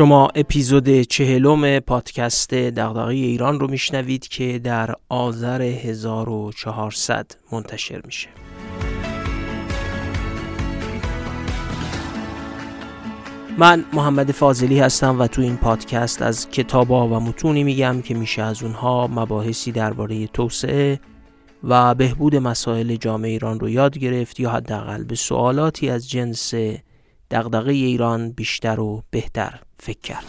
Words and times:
شما 0.00 0.28
اپیزود 0.34 1.00
چهلم 1.00 1.80
پادکست 1.80 2.54
دغدغه 2.54 3.14
ایران 3.14 3.60
رو 3.60 3.70
میشنوید 3.70 4.28
که 4.28 4.58
در 4.58 4.94
آذر 5.08 5.62
1400 5.62 7.30
منتشر 7.52 8.00
میشه. 8.04 8.28
من 13.58 13.84
محمد 13.92 14.32
فاضلی 14.32 14.80
هستم 14.80 15.20
و 15.20 15.26
تو 15.26 15.42
این 15.42 15.56
پادکست 15.56 16.22
از 16.22 16.50
کتابا 16.50 17.08
و 17.08 17.20
متونی 17.20 17.64
میگم 17.64 18.02
که 18.02 18.14
میشه 18.14 18.42
از 18.42 18.62
اونها 18.62 19.06
مباحثی 19.06 19.72
درباره 19.72 20.26
توسعه 20.26 21.00
و 21.64 21.94
بهبود 21.94 22.36
مسائل 22.36 22.96
جامعه 22.96 23.30
ایران 23.30 23.60
رو 23.60 23.68
یاد 23.68 23.98
گرفت 23.98 24.40
یا 24.40 24.50
حداقل 24.50 25.04
به 25.04 25.14
سوالاتی 25.14 25.90
از 25.90 26.10
جنس 26.10 26.54
دغدغه 27.30 27.72
ایران 27.72 28.30
بیشتر 28.30 28.80
و 28.80 29.02
بهتر. 29.10 29.60
فکر 29.82 30.00
کرد. 30.00 30.24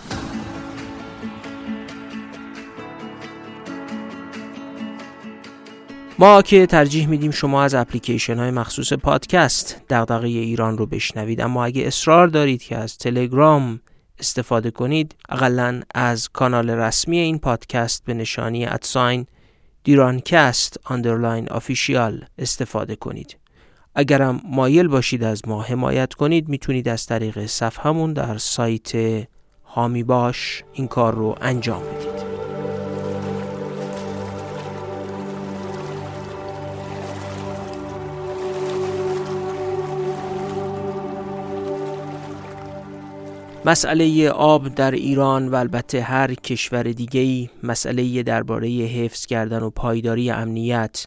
ما 6.20 6.42
که 6.42 6.66
ترجیح 6.66 7.08
میدیم 7.08 7.32
شما 7.32 7.64
از 7.64 7.74
اپلیکیشن 7.74 8.38
های 8.38 8.52
مخصوص 8.52 8.94
پادکست 8.94 9.82
دغدغه 9.90 10.28
ایران 10.28 10.78
رو 10.78 10.86
بشنوید 10.86 11.42
اما 11.42 11.66
اگه 11.66 11.88
اصرار 11.88 12.28
دارید 12.28 12.64
که 12.64 12.78
از 12.78 12.98
تلگرام 12.98 13.82
استفاده 14.20 14.72
کنید 14.72 15.16
اقلا 15.30 15.82
از 15.96 16.30
کانال 16.30 16.70
رسمی 16.70 17.18
این 17.18 17.40
پادکست 17.40 18.06
به 18.06 18.14
نشانی 18.14 18.66
at 18.66 18.86
sign 18.86 19.26
دیرانکست 19.84 20.80
underline 20.84 21.50
official 21.50 22.26
استفاده 22.38 22.96
کنید 22.96 23.38
اگرم 23.96 24.42
مایل 24.46 24.88
باشید 24.88 25.24
از 25.24 25.48
ما 25.48 25.62
حمایت 25.62 26.14
کنید 26.14 26.50
می‌تونید 26.50 26.90
از 26.90 27.06
طریق 27.06 27.46
صفحمون 27.46 28.14
در 28.14 28.38
سایت 28.38 28.92
هامی 29.74 30.04
باش 30.04 30.64
این 30.74 30.88
کار 30.88 31.16
رو 31.16 31.36
انجام 31.42 31.84
بدید. 31.84 32.22
مسئله 43.66 44.30
آب 44.30 44.68
در 44.68 44.92
ایران 44.92 45.48
و 45.48 45.56
البته 45.56 46.02
هر 46.02 46.34
کشور 46.34 46.84
دیگه‌ای 46.84 47.50
مسئله 47.64 48.24
درباره 48.24 48.70
حفظ 48.70 49.26
کردن 49.26 49.64
و 49.64 49.70
پایداری 49.70 50.32
امنیت، 50.32 51.06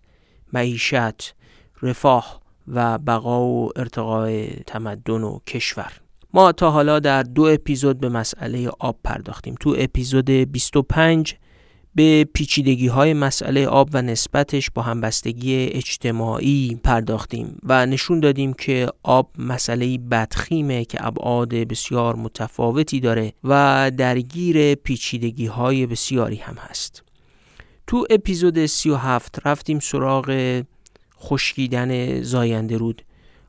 معیشت، 0.53 1.35
رفاه 1.83 2.41
و 2.69 2.99
بقا 2.99 3.47
و 3.47 3.71
ارتقاء 3.77 4.47
تمدن 4.67 5.23
و 5.23 5.39
کشور. 5.47 6.04
ما 6.35 6.53
تا 6.53 6.71
حالا 6.71 7.01
در 7.01 7.23
دو 7.23 7.43
اپیزود 7.43 8.01
به 8.01 8.09
مسئله 8.09 8.69
آب 8.69 8.99
پرداختیم. 9.05 9.55
تو 9.61 9.75
اپیزود 9.79 10.31
25 10.31 11.35
به 11.95 12.25
پیچیدگی 12.35 12.87
های 12.87 13.15
مسئله 13.15 13.67
آب 13.67 13.91
و 13.93 14.03
نسبتش 14.03 14.71
با 14.71 14.83
همبستگی 14.83 15.55
اجتماعی 15.57 16.81
پرداختیم 16.85 17.59
و 17.63 17.87
نشون 17.87 18.21
دادیم 18.21 18.53
که 18.53 18.89
آب 19.03 19.31
مسئله 19.39 19.99
بدخیمه 19.99 20.85
که 20.85 21.07
ابعاد 21.07 21.49
بسیار 21.49 22.17
متفاوتی 22.17 23.01
داره 23.01 23.33
و 23.45 23.91
درگیر 23.97 24.75
پیچیدگی 24.75 25.47
های 25.47 25.87
بسیاری 25.87 26.37
هم 26.37 26.55
هست. 26.55 27.03
تو 27.87 28.07
اپیزود 28.11 28.67
37 28.67 29.47
رفتیم 29.47 29.79
سراغ 29.79 30.63
خشکیدن 31.21 32.23
زاینده 32.23 32.77
رود. 32.77 33.03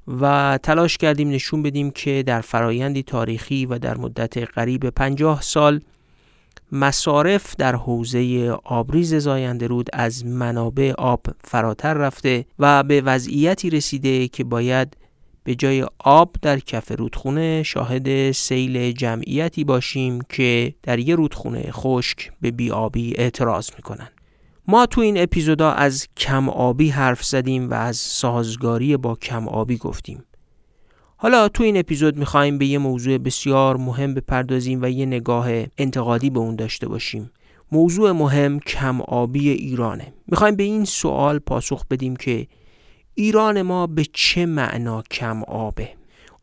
و 0.08 0.60
تلاش 0.64 0.98
کردیم 0.98 1.30
نشون 1.30 1.64
بدیم 1.64 1.92
که 1.92 2.24
در 2.24 2.42
فرایندی 2.42 3.04
تاریخی 3.04 3.66
و 3.66 3.80
در 3.80 3.98
مدت 3.98 4.38
قریب 4.38 4.90
50 4.90 5.42
سال 5.42 5.82
مصارف 6.72 7.56
در 7.56 7.76
حوزه 7.76 8.50
آبریز 8.64 9.16
زاینده 9.16 9.68
رود 9.68 9.90
از 9.94 10.26
منابع 10.26 10.94
آب 10.98 11.26
فراتر 11.44 11.94
رفته 11.94 12.46
و 12.60 12.84
به 12.84 13.02
وضعیتی 13.02 13.70
رسیده 13.70 14.28
که 14.28 14.44
باید 14.44 14.98
به 15.44 15.56
جای 15.56 15.86
آب 16.00 16.36
در 16.42 16.60
کف 16.60 16.92
رودخونه 16.92 17.64
شاهد 17.64 18.32
سیل 18.32 18.92
جمعیتی 18.92 19.64
باشیم 19.64 20.20
که 20.30 20.74
در 20.84 21.00
یه 21.00 21.16
رودخونه 21.16 21.72
خشک 21.72 22.32
به 22.42 22.52
بیابی 22.52 23.14
اعتراض 23.18 23.70
می‌کنن 23.76 24.10
ما 24.68 24.86
تو 24.86 25.02
این 25.02 25.18
اپیزودا 25.18 25.72
از 25.72 26.08
کم 26.18 26.50
آبی 26.50 26.90
حرف 26.90 27.24
زدیم 27.24 27.70
و 27.70 27.74
از 27.74 27.98
سازگاری 27.98 28.98
با 28.98 29.16
کم 29.16 29.48
آبی 29.48 29.78
گفتیم. 29.78 30.24
حالا 31.18 31.48
تو 31.48 31.64
این 31.64 31.78
اپیزود 31.78 32.18
می‌خوایم 32.18 32.58
به 32.58 32.66
یه 32.66 32.78
موضوع 32.78 33.18
بسیار 33.18 33.78
مهم 33.78 34.14
بپردازیم 34.14 34.80
و 34.82 34.90
یه 34.90 35.06
نگاه 35.06 35.48
انتقادی 35.78 36.30
به 36.30 36.40
اون 36.40 36.56
داشته 36.56 36.88
باشیم. 36.88 37.32
موضوع 37.72 38.12
مهم 38.12 38.60
کم 38.60 39.02
آبی 39.02 39.50
ایرانه. 39.50 40.14
می‌خوایم 40.28 40.56
به 40.56 40.64
این 40.64 40.86
سوال 40.86 41.40
پاسخ 41.40 41.86
بدیم 41.88 42.16
که 42.16 42.48
ایران 43.16 43.62
ما 43.62 43.88
به 43.88 44.06
چه 44.14 44.46
معنا 44.46 45.04
کم 45.12 45.44
آبه 45.44 45.90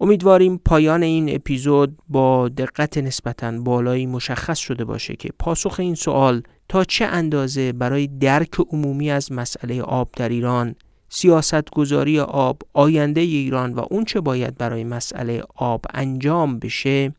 امیدواریم 0.01 0.61
پایان 0.65 1.03
این 1.03 1.35
اپیزود 1.35 1.99
با 2.09 2.49
دقت 2.49 2.99
نسبتا 2.99 3.53
بالایی 3.53 4.07
مشخص 4.07 4.59
شده 4.59 4.85
باشه 4.85 5.17
که 5.17 5.29
پاسخ 5.39 5.81
این 5.81 5.95
سوال 5.95 6.43
تا 6.73 6.85
چه 6.85 7.05
اندازه 7.05 7.73
برای 7.73 8.07
درک 8.07 8.61
عمومی 8.71 9.11
از 9.11 9.33
مسئله 9.33 9.83
آب 9.83 10.09
در 10.17 10.29
ایران 10.29 10.75
سیاست 11.09 11.71
گذاری 11.71 12.21
آب 12.21 12.63
آینده 12.73 13.21
ایران 13.21 13.73
و 13.73 13.85
اون 13.91 14.05
چه 14.05 14.21
باید 14.21 14.59
برای 14.59 14.85
مسئله 14.85 15.43
آب 15.55 15.85
انجام 15.95 16.59
بشه 16.59 17.15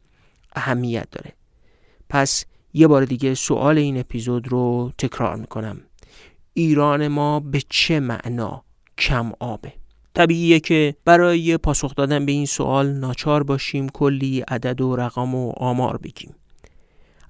اهمیت 0.55 1.07
داره. 1.11 1.33
پس 2.09 2.45
یه 2.73 2.87
بار 2.87 3.05
دیگه 3.05 3.33
سوال 3.33 3.77
این 3.77 3.99
اپیزود 3.99 4.47
رو 4.47 4.91
تکرار 4.97 5.35
می‌کنم. 5.35 5.81
ایران 6.53 7.07
ما 7.07 7.39
به 7.39 7.61
چه 7.69 7.99
معنا 7.99 8.63
کم 8.97 9.31
آبه؟ 9.39 9.73
طبیعیه 10.13 10.59
که 10.59 10.95
برای 11.05 11.57
پاسخ 11.57 11.95
دادن 11.95 12.25
به 12.25 12.31
این 12.31 12.45
سوال 12.45 12.89
ناچار 12.89 13.43
باشیم 13.43 13.89
کلی 13.89 14.41
عدد 14.41 14.81
و 14.81 14.95
رقم 14.95 15.35
و 15.35 15.53
آمار 15.57 15.97
بگیم. 15.97 16.35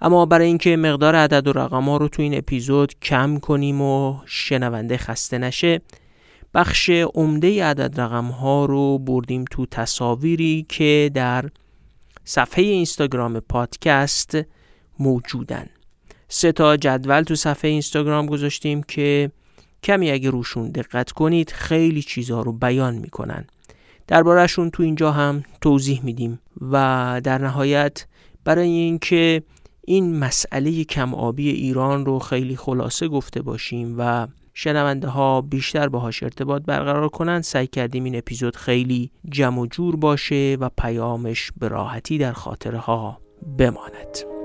اما 0.03 0.25
برای 0.25 0.47
اینکه 0.47 0.77
مقدار 0.77 1.15
عدد 1.15 1.47
و 1.47 1.53
رقم 1.53 1.83
ها 1.83 1.97
رو 1.97 2.07
تو 2.07 2.21
این 2.21 2.37
اپیزود 2.37 2.99
کم 2.99 3.39
کنیم 3.39 3.81
و 3.81 4.19
شنونده 4.25 4.97
خسته 4.97 5.37
نشه 5.37 5.81
بخش 6.53 6.89
عمده 6.89 7.65
عدد 7.65 8.01
رقم 8.01 8.25
ها 8.25 8.65
رو 8.65 8.97
بردیم 8.97 9.45
تو 9.51 9.65
تصاویری 9.65 10.65
که 10.69 11.11
در 11.13 11.49
صفحه 12.25 12.63
اینستاگرام 12.63 13.39
پادکست 13.39 14.37
موجودن. 14.99 15.69
سه 16.27 16.51
تا 16.51 16.77
جدول 16.77 17.21
تو 17.21 17.35
صفحه 17.35 17.71
اینستاگرام 17.71 18.25
گذاشتیم 18.25 18.83
که 18.83 19.31
کمی 19.83 20.11
اگه 20.11 20.29
روشون 20.29 20.71
دقت 20.71 21.11
کنید 21.11 21.51
خیلی 21.51 22.01
چیزها 22.01 22.41
رو 22.41 22.51
بیان 22.51 22.95
می‌کنن. 22.95 23.45
دربارهشون 24.07 24.69
تو 24.69 24.83
اینجا 24.83 25.11
هم 25.11 25.43
توضیح 25.61 26.01
میدیم 26.03 26.39
و 26.71 27.21
در 27.23 27.37
نهایت 27.37 28.05
برای 28.43 28.69
اینکه 28.69 29.43
این 29.85 30.19
مسئله 30.19 30.83
کم 30.83 31.15
آبی 31.15 31.49
ایران 31.49 32.05
رو 32.05 32.19
خیلی 32.19 32.55
خلاصه 32.55 33.07
گفته 33.07 33.41
باشیم 33.41 33.95
و 33.97 34.27
شنونده 34.53 35.07
ها 35.07 35.41
بیشتر 35.41 35.89
باهاش 35.89 36.23
ارتباط 36.23 36.61
برقرار 36.61 37.09
کنند 37.09 37.43
سعی 37.43 37.67
کردیم 37.67 38.03
این 38.03 38.15
اپیزود 38.15 38.55
خیلی 38.55 39.11
جمع 39.29 39.61
و 39.61 39.65
جور 39.65 39.95
باشه 39.95 40.57
و 40.59 40.69
پیامش 40.77 41.51
به 41.59 41.67
راحتی 41.67 42.17
در 42.17 42.33
خاطره 42.33 42.77
ها 42.77 43.21
بماند. 43.57 44.42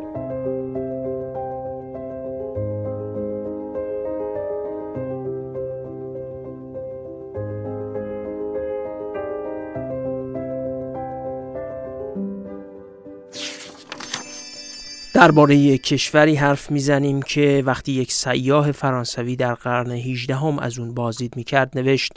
درباره 15.18 15.78
کشوری 15.78 16.34
حرف 16.34 16.70
می‌زنیم 16.70 17.22
که 17.22 17.62
وقتی 17.66 17.92
یک 17.92 18.12
سیاه 18.12 18.72
فرانسوی 18.72 19.36
در 19.36 19.54
قرن 19.54 19.90
18 19.90 20.36
هم 20.36 20.58
از 20.58 20.78
اون 20.78 20.94
بازدید 20.94 21.36
می‌کرد 21.36 21.78
نوشت 21.78 22.12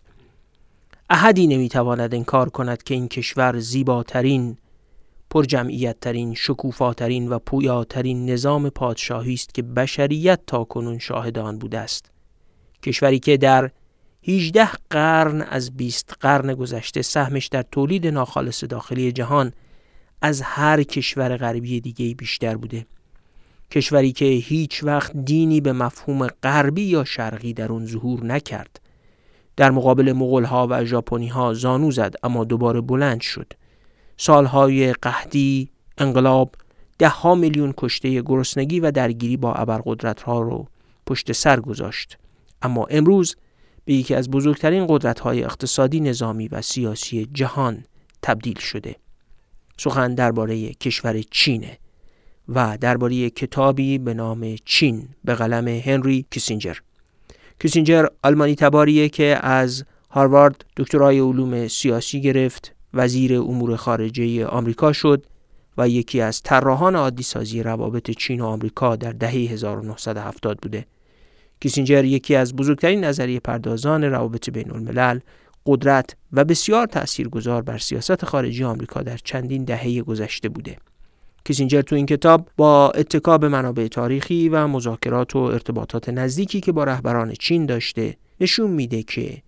احدی 1.10 1.48
نمی‌تواند 1.48 2.16
انکار 2.16 2.50
کند 2.50 2.84
که 2.84 2.94
این 2.94 3.08
کشور 3.08 3.60
زیباترین 3.60 4.58
پر 5.30 5.44
ترین، 6.02 6.34
شکوفاترین 6.34 7.30
و 7.30 7.40
پویاترین 7.40 8.30
نظام 8.30 8.70
پادشاهی 8.70 9.34
است 9.34 9.54
که 9.54 9.62
بشریت 9.62 10.40
تا 10.48 10.64
کنون 10.64 11.00
شاهد 11.00 11.38
آن 11.38 11.60
بوده 11.60 11.80
است. 11.80 12.12
کشوری 12.84 13.20
که 13.20 13.38
در 13.38 13.72
18 14.28 14.70
قرن 14.90 15.42
از 15.42 15.78
20 15.78 16.16
قرن 16.20 16.54
گذشته 16.54 17.02
سهمش 17.02 17.48
در 17.48 17.66
تولید 17.72 18.08
ناخالص 18.08 18.64
داخلی 18.64 19.12
جهان 19.12 19.54
از 20.22 20.42
هر 20.42 20.84
کشور 20.84 21.38
غربی 21.38 21.82
دیگه 21.82 22.16
بیشتر 22.16 22.58
بوده. 22.58 22.86
کشوری 23.72 24.12
که 24.12 24.26
هیچ 24.26 24.84
وقت 24.84 25.12
دینی 25.26 25.62
به 25.62 25.74
مفهوم 25.74 26.28
غربی 26.28 26.82
یا 26.82 27.04
شرقی 27.04 27.54
در 27.54 27.72
اون 27.72 27.86
ظهور 27.86 28.26
نکرد. 28.26 28.80
در 29.56 29.72
مقابل 29.72 30.12
مغول 30.12 30.44
ها 30.44 30.68
و 30.70 30.86
ژاپنی 30.86 31.28
ها 31.28 31.54
زانو 31.54 31.92
زد 31.92 32.16
اما 32.24 32.44
دوباره 32.44 32.82
بلند 32.82 33.22
شد. 33.22 33.54
سالهای 34.18 34.94
قحطی 34.94 35.70
انقلاب 35.98 36.56
ده 37.00 37.10
ها 37.10 37.36
میلیون 37.36 37.74
کشته 37.78 38.22
گرسنگی 38.22 38.80
و 38.80 38.92
درگیری 38.92 39.38
با 39.38 39.54
ابرقدرت 39.54 40.22
ها 40.22 40.42
رو 40.42 40.68
پشت 41.06 41.32
سر 41.32 41.60
گذاشت. 41.60 42.18
اما 42.62 42.86
امروز 42.86 43.36
به 43.86 43.94
یکی 43.94 44.16
از 44.16 44.30
بزرگترین 44.30 44.86
قدرت 44.90 45.20
های 45.20 45.44
اقتصادی 45.44 46.00
نظامی 46.00 46.48
و 46.48 46.62
سیاسی 46.62 47.30
جهان 47.34 47.84
تبدیل 48.22 48.60
شده. 48.60 48.96
سخن 49.84 50.16
درباره 50.16 50.74
کشور 50.74 51.22
چینه 51.22 51.78
و 52.50 52.78
درباره 52.82 53.30
کتابی 53.30 53.98
به 53.98 54.14
نام 54.14 54.56
چین 54.66 55.08
به 55.24 55.36
قلم 55.36 55.68
هنری 55.68 56.26
کیسینجر 56.32 56.76
کیسینجر 57.62 58.06
آلمانی 58.24 58.56
تباریه 58.56 59.10
که 59.10 59.40
از 59.44 59.84
هاروارد 60.10 60.66
دکترای 60.78 61.20
علوم 61.20 61.68
سیاسی 61.68 62.22
گرفت 62.22 62.76
وزیر 62.94 63.36
امور 63.36 63.76
خارجه 63.76 64.46
آمریکا 64.46 64.94
شد 64.94 65.26
و 65.78 65.90
یکی 65.90 66.22
از 66.22 66.42
طراحان 66.42 66.96
عادی 66.96 67.24
سازی 67.24 67.64
روابط 67.64 68.12
چین 68.12 68.42
و 68.42 68.46
آمریکا 68.46 68.96
در 68.96 69.12
دهه 69.12 69.32
1970 69.34 70.58
بوده. 70.58 70.86
کیسینجر 71.60 72.06
یکی 72.06 72.36
از 72.36 72.56
بزرگترین 72.56 73.04
نظریه 73.04 73.40
پردازان 73.40 74.04
روابط 74.04 74.50
بین 74.50 74.72
الملل، 74.72 75.20
قدرت 75.66 76.16
و 76.32 76.46
بسیار 76.46 76.88
تاثیرگذار 76.88 77.62
بر 77.62 77.78
سیاست 77.78 78.26
خارجی 78.26 78.64
آمریکا 78.64 79.02
در 79.02 79.18
چندین 79.18 79.64
دهه 79.64 80.02
گذشته 80.02 80.50
بوده. 80.50 80.78
کیسینجر 81.46 81.82
تو 81.82 81.96
این 81.96 82.06
کتاب 82.06 82.50
با 82.58 82.92
اتکاب 82.92 83.46
منابع 83.46 83.88
تاریخی 83.88 84.50
و 84.50 84.68
مذاکرات 84.68 85.36
و 85.36 85.40
ارتباطات 85.40 86.10
نزدیکی 86.10 86.62
که 86.62 86.72
با 86.72 86.84
رهبران 86.84 87.34
چین 87.34 87.66
داشته 87.66 88.18
نشون 88.42 88.72
میده 88.72 89.04
که 89.04 89.42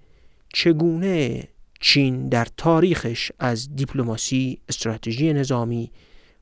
چگونه 0.54 1.44
چین 1.80 2.30
در 2.30 2.48
تاریخش 2.58 3.32
از 3.40 3.76
دیپلماسی، 3.76 4.60
استراتژی 4.70 5.34
نظامی 5.34 5.92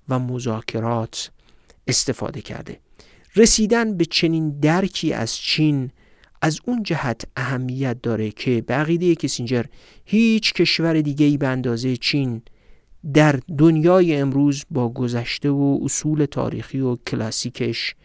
و 0.09 0.19
مذاکرات 0.19 1.31
استفاده 1.88 2.41
کرده. 2.41 2.79
رسیدن 3.35 3.97
به 3.97 4.06
چنین 4.06 4.59
درکی 4.59 5.13
از 5.13 5.35
چین 5.35 5.91
از 6.41 6.59
اون 6.65 6.83
جهت 6.83 7.21
اهمیت 7.35 8.01
داره 8.01 8.31
که 8.31 8.61
به 8.61 8.73
عقیده 8.73 9.15
کسینجر 9.15 9.63
هیچ 10.05 10.53
کشور 10.53 11.01
دیگه 11.01 11.25
ای 11.25 11.38
به 11.38 11.47
اندازه 11.47 11.97
چین 11.97 12.41
در 13.13 13.39
دنیای 13.57 14.15
امروز 14.15 14.65
با 14.71 14.89
گذشته 14.89 15.49
و 15.49 15.79
اصول 15.83 16.25
تاریخی 16.25 16.79
و 16.79 16.95
کلاسیکش 16.95 17.95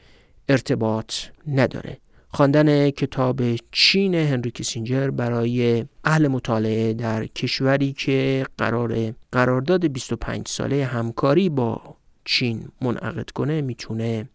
ارتباط 0.49 1.15
نداره. 1.47 1.99
خواندن 2.29 2.91
کتاب 2.91 3.43
چین 3.73 4.15
هنری 4.15 4.51
کیسینجر 4.51 5.11
برای 5.11 5.85
اهل 6.05 6.29
مطالعه 6.29 6.93
در 6.93 7.27
کشوری 7.27 7.93
که 7.93 8.47
قرار 8.59 9.15
قرارداد 9.33 9.87
25 9.87 10.49
ساله 10.49 10.85
همکاری 10.85 11.49
با 11.49 11.97
چین 12.25 12.69
منعقد 12.83 13.31
کنه 13.31 13.61
می‌تونه 13.61 14.29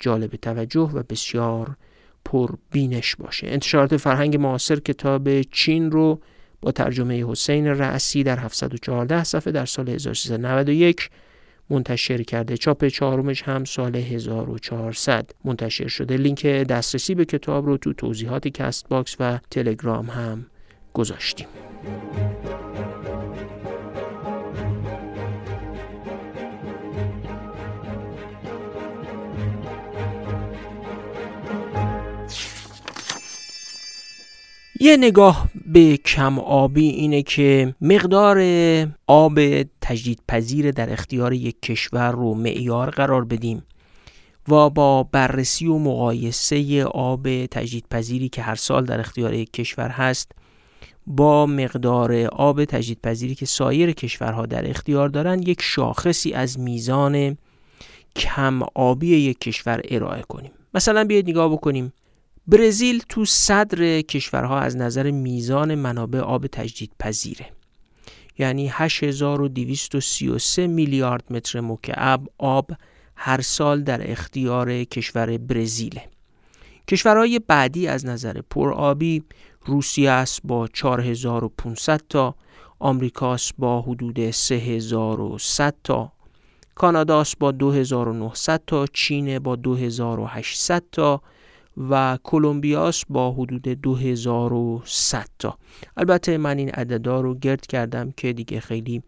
جالب 0.00 0.36
توجه 0.36 0.80
و 0.80 1.02
بسیار 1.02 1.76
پر 2.24 2.50
بینش 2.70 3.16
باشه. 3.16 3.46
انتشارات 3.46 3.96
فرهنگ 3.96 4.36
معاصر 4.36 4.76
کتاب 4.76 5.42
چین 5.42 5.90
رو 5.90 6.20
با 6.60 6.72
ترجمه 6.72 7.24
حسین 7.30 7.66
رأسی 7.66 8.22
در 8.22 8.38
714 8.38 9.24
صفحه 9.24 9.52
در 9.52 9.66
سال 9.66 9.88
1391 9.88 11.10
منتشر 11.70 12.22
کرده. 12.22 12.56
چاپ 12.56 12.86
چهارمش 12.86 13.42
هم 13.42 13.64
سال 13.64 13.96
1400 13.96 15.30
منتشر 15.44 15.88
شده. 15.88 16.16
لینک 16.16 16.46
دسترسی 16.46 17.14
به 17.14 17.24
کتاب 17.24 17.66
رو 17.66 17.76
تو 17.76 17.92
توضیحات 17.92 18.48
کست 18.48 18.88
باکس 18.88 19.16
و 19.20 19.38
تلگرام 19.50 20.06
هم 20.06 20.46
گذاشتیم. 20.94 21.46
یه 34.80 34.96
نگاه 34.96 35.48
به 35.66 35.96
کم 35.96 36.38
آبی 36.38 36.88
اینه 36.88 37.22
که 37.22 37.74
مقدار 37.80 38.42
آب 39.06 39.40
تجدید 39.80 40.20
پذیر 40.28 40.70
در 40.70 40.92
اختیار 40.92 41.32
یک 41.32 41.62
کشور 41.62 42.10
رو 42.10 42.34
معیار 42.34 42.90
قرار 42.90 43.24
بدیم 43.24 43.62
و 44.48 44.70
با 44.70 45.02
بررسی 45.02 45.66
و 45.66 45.78
مقایسه 45.78 46.84
آب 46.84 47.46
تجدید 47.46 47.84
پذیری 47.90 48.28
که 48.28 48.42
هر 48.42 48.54
سال 48.54 48.84
در 48.84 49.00
اختیار 49.00 49.34
یک 49.34 49.52
کشور 49.52 49.88
هست 49.88 50.32
با 51.06 51.46
مقدار 51.46 52.14
آب 52.24 52.64
تجدید 52.64 52.98
پذیری 53.02 53.34
که 53.34 53.46
سایر 53.46 53.92
کشورها 53.92 54.46
در 54.46 54.70
اختیار 54.70 55.08
دارند 55.08 55.48
یک 55.48 55.62
شاخصی 55.62 56.32
از 56.32 56.58
میزان 56.58 57.36
کم 58.16 58.62
آبی 58.74 59.16
یک 59.16 59.38
کشور 59.38 59.80
ارائه 59.88 60.22
کنیم. 60.22 60.52
مثلا 60.74 61.04
بیاید 61.04 61.30
نگاه 61.30 61.52
بکنیم. 61.52 61.92
برزیل 62.46 63.02
تو 63.08 63.24
صدر 63.24 64.00
کشورها 64.00 64.60
از 64.60 64.76
نظر 64.76 65.10
میزان 65.10 65.74
منابع 65.74 66.18
آب 66.18 66.46
تجدید 66.46 66.92
پذیره 67.00 67.46
یعنی 68.38 68.68
8233 68.72 70.66
میلیارد 70.66 71.24
متر 71.30 71.60
مکعب 71.60 72.28
آب 72.38 72.70
هر 73.16 73.40
سال 73.40 73.82
در 73.82 74.10
اختیار 74.10 74.84
کشور 74.84 75.38
برزیله. 75.38 76.02
کشورهای 76.88 77.38
بعدی 77.38 77.86
از 77.86 78.06
نظر 78.06 78.40
پرآبی 78.50 79.22
روسیه 79.66 80.10
است 80.10 80.40
با 80.44 80.68
4500 80.68 82.00
تا 82.08 82.34
آمریکاست 82.78 83.54
با 83.58 83.82
حدود 83.82 84.30
3100 84.30 85.74
تا 85.84 86.12
کاناداست 86.74 87.38
با 87.38 87.50
2900 87.50 88.62
تا 88.66 88.86
چین 88.86 89.38
با 89.38 89.56
2800 89.56 90.82
تا 90.92 91.22
و 91.76 92.18
کلمبیاس 92.22 93.04
با 93.08 93.32
حدود 93.32 93.62
2100 93.62 95.26
تا. 95.38 95.58
البته 95.96 96.38
من 96.38 96.58
این 96.58 96.70
عددا 96.70 97.20
رو 97.20 97.34
گرد 97.34 97.66
کردم 97.66 98.10
که 98.16 98.32
دیگه 98.32 98.60
خیلی 98.60 99.02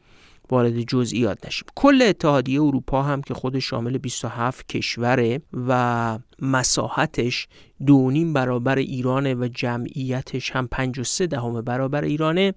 وارد 0.51 0.81
جزئیات 0.81 1.47
نشیم. 1.47 1.69
کل 1.75 2.03
اتحادیه 2.03 2.63
اروپا 2.63 3.03
هم 3.03 3.23
که 3.23 3.35
خود 3.35 3.59
شامل 3.59 3.99
27 3.99 4.69
کشوره 4.69 5.41
و 5.69 6.19
مساحتش 6.43 7.49
دونیم 7.87 8.33
برابر 8.33 8.79
ایرانه 8.79 9.35
و 9.35 9.49
جمعیتش 9.55 10.51
هم 10.51 10.69
53 10.71 11.27
دهم 11.27 11.61
برابر 11.61 12.05
ایرانه 12.05 12.55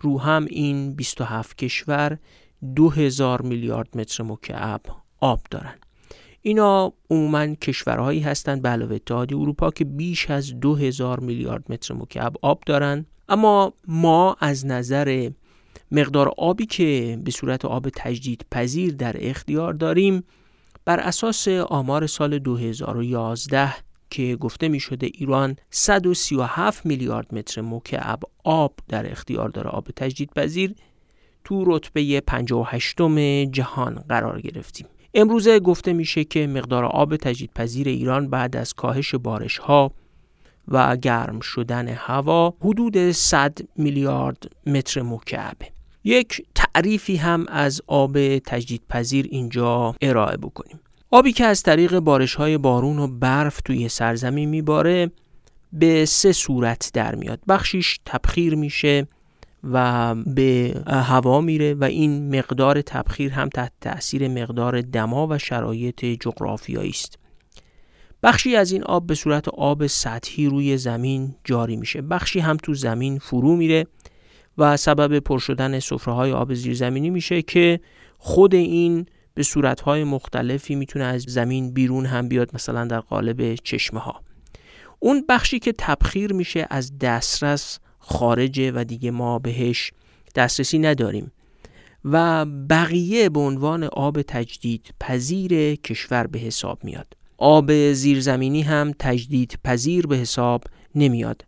رو 0.00 0.20
هم 0.20 0.46
این 0.50 0.94
27 0.94 1.58
کشور 1.58 2.18
2000 2.76 3.42
میلیارد 3.42 3.98
متر 3.98 4.24
مکعب 4.24 4.80
آب 5.20 5.40
دارن. 5.50 5.74
اینا 6.46 6.92
عموما 7.10 7.46
کشورهایی 7.46 8.20
هستند 8.20 8.62
به 8.62 8.68
علاوه 8.68 8.94
اتحادیه 8.94 9.38
اروپا 9.38 9.70
که 9.70 9.84
بیش 9.84 10.30
از 10.30 10.60
2000 10.60 11.20
میلیارد 11.20 11.72
متر 11.72 11.94
مکعب 11.94 12.34
آب 12.42 12.62
دارند 12.66 13.06
اما 13.28 13.72
ما 13.88 14.36
از 14.40 14.66
نظر 14.66 15.30
مقدار 15.90 16.32
آبی 16.38 16.66
که 16.66 17.18
به 17.24 17.30
صورت 17.30 17.64
آب 17.64 17.88
تجدید 17.96 18.46
پذیر 18.50 18.94
در 18.94 19.16
اختیار 19.20 19.72
داریم 19.72 20.24
بر 20.84 21.00
اساس 21.00 21.48
آمار 21.48 22.06
سال 22.06 22.38
2011 22.38 23.74
که 24.10 24.36
گفته 24.36 24.68
می 24.68 24.80
شده 24.80 25.06
ایران 25.14 25.56
137 25.70 26.86
میلیارد 26.86 27.34
متر 27.34 27.60
مکعب 27.60 28.20
آب 28.44 28.74
در 28.88 29.10
اختیار 29.10 29.48
داره 29.48 29.70
آب 29.70 29.88
تجدید 29.96 30.30
پذیر 30.36 30.74
تو 31.44 31.64
رتبه 31.66 32.20
58 32.20 32.96
جهان 33.50 33.94
قرار 33.94 34.40
گرفتیم. 34.40 34.86
امروزه 35.14 35.60
گفته 35.60 35.92
میشه 35.92 36.24
که 36.24 36.46
مقدار 36.46 36.84
آب 36.84 37.16
تجدیدپذیر 37.16 37.88
ایران 37.88 38.30
بعد 38.30 38.56
از 38.56 38.74
کاهش 38.74 39.14
بارش 39.14 39.58
ها 39.58 39.92
و 40.68 40.96
گرم 40.96 41.40
شدن 41.40 41.88
هوا 41.88 42.54
حدود 42.60 43.12
100 43.12 43.58
میلیارد 43.76 44.50
متر 44.66 45.02
مکعب. 45.02 45.56
یک 46.04 46.42
تعریفی 46.54 47.16
هم 47.16 47.46
از 47.48 47.82
آب 47.86 48.38
تجدیدپذیر 48.38 49.26
اینجا 49.30 49.94
ارائه 50.00 50.36
بکنیم. 50.36 50.80
آبی 51.10 51.32
که 51.32 51.44
از 51.44 51.62
طریق 51.62 51.98
بارش 51.98 52.34
های 52.34 52.58
بارون 52.58 52.98
و 52.98 53.06
برف 53.06 53.60
توی 53.60 53.88
سرزمین 53.88 54.48
میباره 54.48 55.10
به 55.72 56.04
سه 56.04 56.32
صورت 56.32 56.90
در 56.94 57.14
میاد. 57.14 57.40
بخشیش 57.48 58.00
تبخیر 58.04 58.54
میشه. 58.54 59.06
و 59.72 60.14
به 60.14 60.82
هوا 60.86 61.40
میره 61.40 61.74
و 61.74 61.84
این 61.84 62.38
مقدار 62.38 62.82
تبخیر 62.82 63.32
هم 63.32 63.48
تحت 63.48 63.72
تاثیر 63.80 64.28
مقدار 64.28 64.80
دما 64.80 65.26
و 65.26 65.38
شرایط 65.38 66.04
جغرافیایی 66.04 66.90
است. 66.90 67.18
بخشی 68.22 68.56
از 68.56 68.72
این 68.72 68.84
آب 68.84 69.06
به 69.06 69.14
صورت 69.14 69.48
آب 69.48 69.86
سطحی 69.86 70.46
روی 70.46 70.76
زمین 70.76 71.34
جاری 71.44 71.76
میشه. 71.76 72.02
بخشی 72.02 72.40
هم 72.40 72.56
تو 72.56 72.74
زمین 72.74 73.18
فرو 73.18 73.56
میره 73.56 73.86
و 74.58 74.76
سبب 74.76 75.18
پر 75.18 75.38
شدن 75.38 75.80
های 76.06 76.32
آب 76.32 76.54
زیرزمینی 76.54 77.10
میشه 77.10 77.42
که 77.42 77.80
خود 78.18 78.54
این 78.54 79.06
به 79.34 79.42
صورتهای 79.42 80.04
مختلفی 80.04 80.74
می‌تونه 80.74 81.04
از 81.04 81.22
زمین 81.22 81.72
بیرون 81.72 82.06
هم 82.06 82.28
بیاد 82.28 82.50
مثلا 82.54 82.84
در 82.84 83.00
قالب 83.00 83.54
چشمه 83.54 84.00
ها 84.00 84.22
اون 84.98 85.24
بخشی 85.28 85.58
که 85.58 85.72
تبخیر 85.78 86.32
میشه 86.32 86.66
از 86.70 86.98
دسترس 86.98 87.78
خارجه 88.06 88.72
و 88.74 88.84
دیگه 88.84 89.10
ما 89.10 89.38
بهش 89.38 89.92
دسترسی 90.34 90.78
نداریم. 90.78 91.32
و 92.04 92.44
بقیه 92.44 93.28
به 93.28 93.40
عنوان 93.40 93.84
آب 93.84 94.22
تجدید 94.22 94.94
پذیر 95.00 95.74
کشور 95.74 96.26
به 96.26 96.38
حساب 96.38 96.84
میاد. 96.84 97.06
آب 97.38 97.92
زیرزمینی 97.92 98.62
هم 98.62 98.92
تجدید 98.98 99.58
پذیر 99.64 100.06
به 100.06 100.16
حساب 100.16 100.64
نمیاد. 100.94 101.44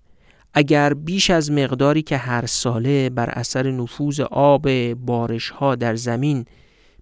اگر 0.55 0.95
بیش 0.95 1.31
از 1.31 1.51
مقداری 1.51 2.03
که 2.03 2.17
هر 2.17 2.47
ساله 2.47 3.11
بر 3.11 3.31
اثر 3.31 3.71
نفوذ 3.71 4.21
آب 4.21 4.69
بارش 4.93 5.51
ها 5.51 5.75
در 5.75 5.95
زمین 5.95 6.45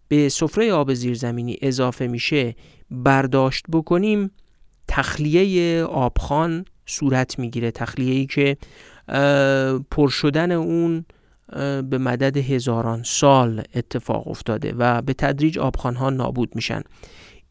به 0.09 0.29
سفره 0.29 0.73
آب 0.73 0.95
زیرزمینی 0.95 1.57
اضافه 1.63 2.07
میشه 2.07 2.55
برداشت 2.91 3.65
بکنیم 3.73 4.31
تخلیه 4.89 5.85
آبخان 5.85 6.65
صورت 6.87 7.39
می‌گیره. 7.39 7.71
تخلیه 7.71 8.15
ای 8.15 8.27
که 8.27 8.57
پر 9.91 10.09
شدن 10.09 10.53
اون 10.53 11.05
به 11.91 11.99
مدد 11.99 12.37
هزاران 12.37 13.03
سال 13.03 13.63
اتفاق 13.75 14.29
افتاده 14.29 14.75
و 14.79 15.03
به 15.03 15.15
تدریج 15.15 15.59
آبخانها 15.59 16.11
نابود 16.11 16.57
میشن. 16.57 16.83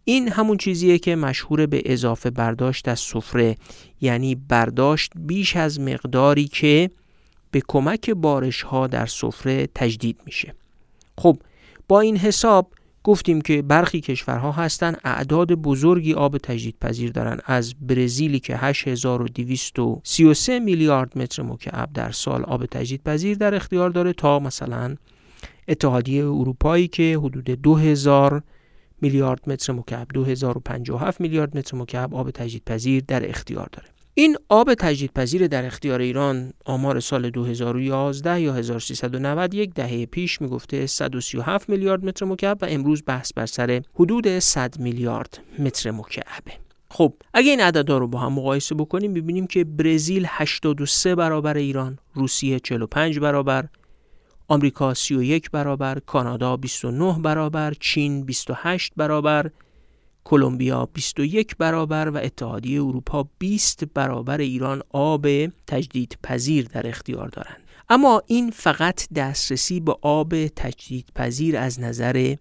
این 0.03 0.29
همون 0.29 0.57
چیزیه 0.57 0.97
که 0.97 1.15
مشهور 1.15 1.65
به 1.65 1.81
اضافه 1.85 2.29
برداشت 2.29 2.87
از 2.87 2.99
سفره 2.99 3.55
یعنی 4.01 4.35
برداشت 4.35 5.11
بیش 5.15 5.55
از 5.55 5.79
مقداری 5.79 6.47
که 6.47 6.89
به 7.51 7.61
کمک 7.67 8.09
بارش 8.09 8.61
ها 8.61 8.87
در 8.87 9.05
سفره 9.05 9.67
تجدید 9.75 10.19
میشه. 10.25 10.53
خب 11.17 11.37
با 11.87 11.99
این 11.99 12.17
حساب 12.17 12.71
گفتیم 13.05 13.41
که 13.41 13.61
برخی 13.61 14.01
کشورها 14.01 14.51
هستند 14.51 15.01
اعداد 15.03 15.51
بزرگی 15.51 16.13
آب 16.13 16.37
تجدید 16.37 16.75
پذیر 16.81 17.11
دارن. 17.11 17.39
از 17.45 17.75
برزیلی 17.81 18.39
که 18.39 18.57
8233 18.57 20.59
میلیارد 20.59 21.17
متر 21.17 21.43
مکعب 21.43 21.93
در 21.93 22.11
سال 22.11 22.43
آب 22.43 22.65
تجدید 22.65 23.03
پذیر 23.03 23.37
در 23.37 23.55
اختیار 23.55 23.89
داره 23.89 24.13
تا 24.13 24.39
مثلا 24.39 24.95
اتحادیه 25.67 26.25
اروپایی 26.25 26.87
که 26.87 27.19
حدود 27.23 27.45
2000 27.45 28.43
میلیارد 29.01 29.49
متر 29.49 29.73
مکعب 29.73 30.07
2057 30.13 31.21
میلیارد 31.21 31.57
متر 31.57 31.77
مکعب 31.77 32.15
آب 32.15 32.31
تجدیدپذیر 32.31 33.03
در 33.07 33.29
اختیار 33.29 33.69
داره. 33.71 33.94
این 34.17 34.37
آب 34.49 34.73
تجدیدپذیر 34.73 35.47
در 35.47 35.65
اختیار 35.65 35.99
ایران 35.99 36.53
آمار 36.65 36.99
سال 36.99 37.29
2011 37.29 38.41
یا 38.41 38.53
1390 38.53 39.53
یک 39.53 39.73
دهه 39.73 40.05
پیش 40.05 40.41
می‌گفته 40.41 40.85
137 40.85 41.69
میلیارد 41.69 42.05
متر 42.05 42.25
مکعب 42.25 42.57
و 42.61 42.65
امروز 42.69 43.03
بحث 43.05 43.33
بر 43.33 43.45
سر 43.45 43.81
حدود 43.95 44.39
100 44.39 44.79
میلیارد 44.79 45.39
متر 45.59 45.91
مکعبه 45.91 46.51
خب 46.89 47.13
اگه 47.33 47.49
این 47.49 47.61
عددا 47.61 47.97
رو 47.97 48.07
با 48.07 48.19
هم 48.19 48.33
مقایسه 48.33 48.75
بکنیم 48.75 49.13
ببینیم 49.13 49.47
که 49.47 49.63
برزیل 49.63 50.25
83 50.29 51.15
برابر 51.15 51.57
ایران، 51.57 51.99
روسیه 52.13 52.59
45 52.59 53.19
برابر، 53.19 53.65
آمریکا 54.47 54.93
31 54.93 55.51
برابر، 55.51 55.99
کانادا 55.99 56.57
29 56.57 57.19
برابر، 57.21 57.73
چین 57.79 58.25
28 58.25 58.93
برابر، 58.97 59.51
کلمبیا 60.25 60.89
21 60.93 61.57
برابر 61.57 62.09
و 62.09 62.17
اتحادیه 62.17 62.81
اروپا 62.81 63.27
20 63.39 63.83
برابر 63.93 64.37
ایران 64.37 64.81
آب 64.89 65.27
تجدید 65.67 66.17
پذیر 66.23 66.67
در 66.67 66.87
اختیار 66.87 67.27
دارند. 67.27 67.61
اما 67.89 68.21
این 68.27 68.51
فقط 68.51 69.13
دسترسی 69.13 69.79
به 69.79 69.95
آب 70.01 70.47
تجدید 70.47 71.05
پذیر 71.15 71.57
از 71.57 71.79
نظر 71.79 72.35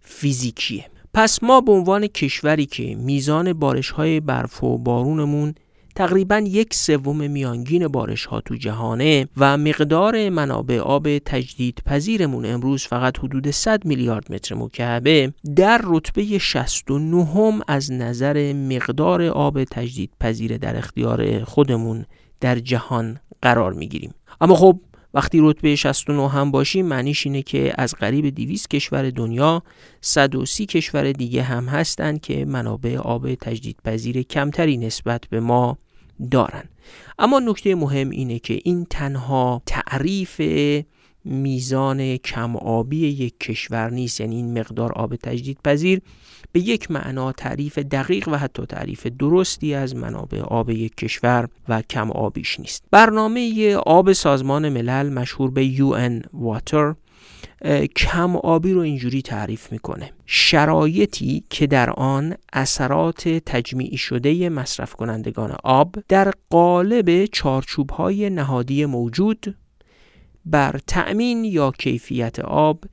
فیزیکیه. 0.00 0.86
پس 1.14 1.42
ما 1.42 1.60
به 1.60 1.72
عنوان 1.72 2.06
کشوری 2.06 2.66
که 2.66 2.94
میزان 2.94 3.52
بارش 3.52 3.90
های 3.90 4.20
برف 4.20 4.64
و 4.64 4.78
بارونمون 4.78 5.54
تقریبا 5.94 6.38
یک 6.38 6.74
سوم 6.74 7.30
میانگین 7.30 7.88
بارش 7.88 8.24
ها 8.24 8.40
تو 8.40 8.54
جهانه 8.54 9.28
و 9.36 9.56
مقدار 9.56 10.28
منابع 10.28 10.78
آب 10.78 11.18
تجدید 11.18 11.82
پذیرمون 11.86 12.46
امروز 12.46 12.84
فقط 12.84 13.18
حدود 13.18 13.50
100 13.50 13.84
میلیارد 13.84 14.32
متر 14.32 14.54
مکعبه 14.54 15.32
در 15.56 15.80
رتبه 15.84 16.38
69 16.38 17.60
از 17.68 17.92
نظر 17.92 18.52
مقدار 18.52 19.22
آب 19.22 19.64
تجدید 19.64 20.10
پذیر 20.20 20.56
در 20.56 20.76
اختیار 20.76 21.44
خودمون 21.44 22.04
در 22.40 22.58
جهان 22.58 23.20
قرار 23.42 23.72
می‌گیریم. 23.72 24.14
اما 24.40 24.54
خب 24.54 24.80
وقتی 25.14 25.38
رتبه 25.40 25.76
69 25.76 26.28
هم 26.28 26.50
باشیم 26.50 26.86
معنیش 26.86 27.26
اینه 27.26 27.42
که 27.42 27.74
از 27.78 27.94
قریب 27.94 28.34
200 28.34 28.70
کشور 28.70 29.10
دنیا 29.10 29.62
130 30.00 30.66
کشور 30.66 31.12
دیگه 31.12 31.42
هم 31.42 31.66
هستند 31.66 32.20
که 32.20 32.44
منابع 32.44 32.96
آب 32.96 33.34
تجدیدپذیر 33.34 34.22
کمتری 34.22 34.76
نسبت 34.76 35.24
به 35.30 35.40
ما 35.40 35.78
دارن. 36.30 36.64
اما 37.18 37.40
نکته 37.40 37.74
مهم 37.74 38.10
اینه 38.10 38.38
که 38.38 38.60
این 38.64 38.86
تنها 38.90 39.62
تعریف 39.66 40.40
میزان 41.24 42.16
کم 42.16 42.56
آبی 42.56 43.08
یک 43.08 43.40
کشور 43.40 43.90
نیست 43.90 44.20
یعنی 44.20 44.36
این 44.36 44.58
مقدار 44.58 44.92
آب 44.92 45.16
تجدید 45.16 45.58
پذیر 45.64 46.00
به 46.52 46.60
یک 46.60 46.90
معنا 46.90 47.32
تعریف 47.32 47.78
دقیق 47.78 48.28
و 48.28 48.36
حتی 48.36 48.66
تعریف 48.66 49.06
درستی 49.06 49.74
از 49.74 49.96
منابع 49.96 50.40
آب 50.40 50.70
یک 50.70 50.94
کشور 50.94 51.48
و 51.68 51.82
کم 51.82 52.10
آبیش 52.10 52.60
نیست. 52.60 52.84
برنامه 52.90 53.74
آب 53.74 54.12
سازمان 54.12 54.68
ملل 54.68 55.12
مشهور 55.12 55.50
به 55.50 55.68
UN 55.74 56.26
Water 56.44 56.94
کم 57.96 58.36
آبی 58.36 58.72
رو 58.72 58.80
اینجوری 58.80 59.22
تعریف 59.22 59.72
می‌کنه. 59.72 60.10
شرایطی 60.26 61.44
که 61.50 61.66
در 61.66 61.90
آن 61.90 62.34
اثرات 62.52 63.28
تجمیعی 63.28 63.96
شده 63.96 64.48
مصرف 64.48 64.94
کنندگان 64.94 65.56
آب 65.64 65.96
در 66.08 66.32
قالب 66.50 67.24
چارچوب 67.24 67.90
های 67.90 68.30
نهادی 68.30 68.84
موجود 68.86 69.56
بر 70.44 70.80
تأمین 70.86 71.44
یا 71.44 71.70
کیفیت 71.70 72.38
آب 72.40 72.84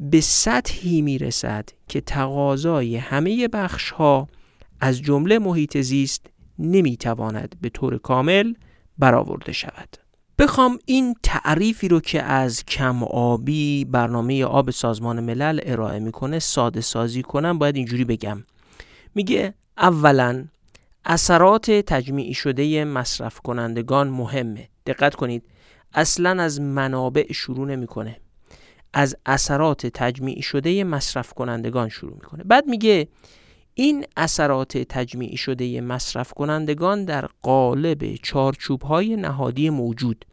به 0.00 0.20
سطحی 0.20 1.02
می‌رسد 1.02 1.68
که 1.88 2.00
تقاضای 2.00 2.96
همه 2.96 3.48
بخش 3.48 3.90
ها 3.90 4.28
از 4.80 5.02
جمله 5.02 5.38
محیط 5.38 5.78
زیست 5.78 6.26
نمی‌تواند 6.58 7.56
به 7.60 7.68
طور 7.68 7.98
کامل 7.98 8.54
برآورده 8.98 9.52
شود. 9.52 9.96
بخوام 10.38 10.78
این 10.86 11.14
تعریفی 11.22 11.88
رو 11.88 12.00
که 12.00 12.22
از 12.22 12.64
کم 12.64 13.02
آبی 13.04 13.84
برنامه 13.84 14.44
آب 14.44 14.70
سازمان 14.70 15.20
ملل 15.20 15.60
ارائه 15.62 15.98
می‌کنه 15.98 16.38
ساده 16.38 16.80
سازی 16.80 17.22
کنم 17.22 17.58
باید 17.58 17.76
اینجوری 17.76 18.04
بگم. 18.04 18.44
میگه 19.14 19.54
اولا 19.78 20.44
اثرات 21.04 21.70
تجمیعی 21.70 22.34
شده 22.34 22.84
مصرف 22.84 23.40
کنندگان 23.40 24.08
مهمه. 24.08 24.68
دقت 24.86 25.14
کنید. 25.14 25.42
اصلا 25.94 26.42
از 26.42 26.60
منابع 26.60 27.32
شروع 27.32 27.66
نمی‌کنه. 27.66 28.16
از 28.92 29.16
اثرات 29.26 29.86
تجمیعی 29.86 30.42
شده 30.42 30.84
مصرف 30.84 31.32
کنندگان 31.32 31.88
شروع 31.88 32.14
می‌کنه. 32.14 32.44
بعد 32.44 32.66
میگه 32.66 33.08
این 33.74 34.04
اثرات 34.16 34.78
تجمیعی 34.78 35.36
شده 35.36 35.80
مصرف 35.80 36.32
کنندگان 36.32 37.04
در 37.04 37.26
قالب 37.42 38.14
چارچوب 38.14 38.82
های 38.82 39.16
نهادی 39.16 39.70
موجود. 39.70 40.24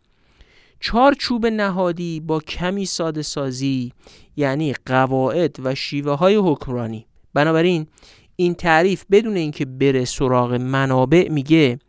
چارچوب 0.79 1.47
نهادی 1.47 2.19
با 2.19 2.39
کمی 2.39 2.85
ساده 2.85 3.21
سازی 3.21 3.91
یعنی 4.35 4.73
قواعد 4.85 5.55
و 5.63 5.75
شیوه 5.75 6.13
های 6.13 6.35
حکمرانی. 6.35 7.05
بنابراین 7.33 7.87
این 8.35 8.53
تعریف 8.53 9.05
بدون 9.11 9.35
اینکه 9.35 9.65
بره 9.65 10.05
سراغ 10.05 10.53
منابع 10.53 11.29
میگه 11.29 11.79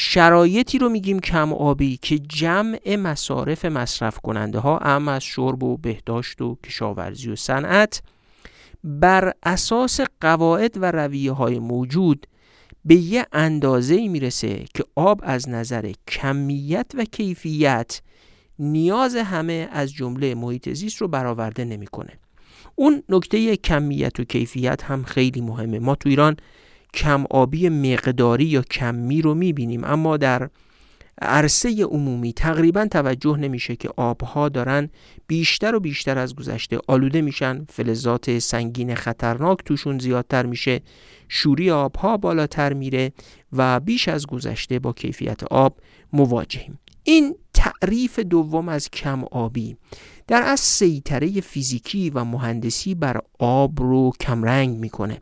شرایطی 0.00 0.78
رو 0.78 0.88
میگیم 0.88 1.18
کم 1.18 1.52
آبی 1.52 1.96
که 1.96 2.18
جمع 2.18 2.96
مصارف 2.96 3.64
مصرف 3.64 4.18
کننده 4.18 4.58
ها 4.58 4.78
ام 4.78 5.08
از 5.08 5.24
شرب 5.24 5.62
و 5.62 5.76
بهداشت 5.76 6.42
و 6.42 6.58
کشاورزی 6.64 7.30
و 7.30 7.36
صنعت 7.36 8.02
بر 8.84 9.32
اساس 9.42 10.00
قواعد 10.20 10.82
و 10.82 10.92
رویه 10.92 11.32
های 11.32 11.58
موجود 11.58 12.26
به 12.84 12.94
یه 12.94 13.26
اندازه 13.32 14.08
می‌رسه 14.08 14.64
که 14.74 14.84
آب 14.96 15.20
از 15.22 15.48
نظر 15.48 15.92
کمیت 16.08 16.86
و 16.94 17.04
کیفیت 17.04 18.00
نیاز 18.58 19.16
همه 19.16 19.68
از 19.72 19.92
جمله 19.92 20.34
محیط 20.34 20.72
زیست 20.72 20.96
رو 20.96 21.08
برآورده 21.08 21.64
نمی‌کنه. 21.64 22.18
اون 22.74 23.02
نکته 23.08 23.56
کمیت 23.56 24.20
و 24.20 24.24
کیفیت 24.24 24.84
هم 24.84 25.04
خیلی 25.04 25.40
مهمه 25.40 25.78
ما 25.78 25.94
تو 25.94 26.08
ایران 26.08 26.36
کم 26.94 27.24
آبی 27.30 27.68
مقداری 27.68 28.44
یا 28.44 28.62
کمی 28.62 29.22
رو 29.22 29.34
می‌بینیم 29.34 29.84
اما 29.84 30.16
در 30.16 30.50
عرصه 31.22 31.84
عمومی 31.84 32.32
تقریبا 32.32 32.86
توجه 32.86 33.36
نمیشه 33.36 33.76
که 33.76 33.90
آبها 33.96 34.48
دارن 34.48 34.90
بیشتر 35.26 35.74
و 35.74 35.80
بیشتر 35.80 36.18
از 36.18 36.34
گذشته 36.34 36.78
آلوده 36.86 37.20
میشن. 37.20 37.64
فلزات 37.64 38.38
سنگین 38.38 38.94
خطرناک 38.94 39.58
توشون 39.64 39.98
زیادتر 39.98 40.46
میشه. 40.46 40.80
شوری 41.28 41.70
آبها 41.70 42.16
بالاتر 42.16 42.72
میره 42.72 43.12
و 43.52 43.80
بیش 43.80 44.08
از 44.08 44.26
گذشته 44.26 44.78
با 44.78 44.92
کیفیت 44.92 45.44
آب 45.44 45.78
مواجهیم. 46.12 46.78
این 47.04 47.34
تعریف 47.54 48.18
دوم 48.18 48.68
از 48.68 48.90
کم 48.90 49.24
آبی 49.24 49.76
در 50.26 50.42
از 50.42 50.60
سیطره 50.60 51.40
فیزیکی 51.40 52.10
و 52.10 52.24
مهندسی 52.24 52.94
بر 52.94 53.20
آب 53.38 53.80
رو 53.80 54.12
کمرنگ 54.20 54.76
می‌کنه. 54.76 55.20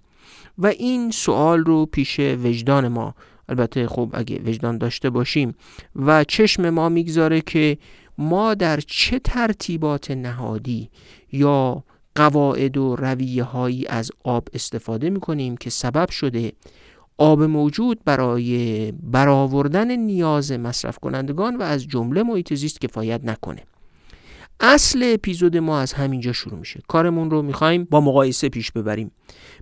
و 0.59 0.67
این 0.67 1.11
سوال 1.11 1.65
رو 1.65 1.87
پیش 1.87 2.21
وجدان 2.21 2.89
ما 2.89 3.15
البته 3.49 3.89
خب 3.89 4.11
اگه 4.13 4.41
وجدان 4.47 4.79
داشته 4.79 5.11
باشیم 5.11 5.55
و 5.97 6.25
چشم 6.25 6.71
ما 6.71 6.89
می‌گذاره 6.89 7.41
که 7.41 7.79
ما 8.19 8.55
در 8.55 8.81
چه 8.81 9.19
ترتیبات 9.19 10.11
نهادی 10.11 10.91
یا 11.33 11.85
قواعد 12.15 12.77
و 12.77 12.97
رویه 12.97 13.45
هایی 13.45 13.87
از 13.87 14.11
آب 14.25 14.49
استفاده 14.53 15.11
می 15.11 15.21
کنیم 15.21 15.57
که 15.57 15.71
سبب 15.71 16.11
شده 16.11 16.53
آب 17.19 17.43
موجود 17.43 18.01
برای 18.05 18.93
برآوردن 18.93 19.97
نیاز 19.97 20.53
مصرف 20.53 20.99
کنندگان 20.99 21.57
و 21.57 21.63
از 21.63 21.87
جمله 21.89 22.23
محیط 22.23 22.55
زیست 22.55 22.81
کفایت 22.81 23.25
نکنه. 23.25 23.63
اصل 24.61 25.11
اپیزود 25.15 25.57
ما 25.57 25.81
از 25.81 25.93
همینجا 25.93 26.33
شروع 26.33 26.59
میشه. 26.59 26.81
کارمون 26.89 27.31
رو 27.31 27.43
می‌خوایم 27.43 27.85
با 27.85 28.01
مقایسه 28.01 28.49
پیش 28.49 28.73
ببریم. 28.73 29.11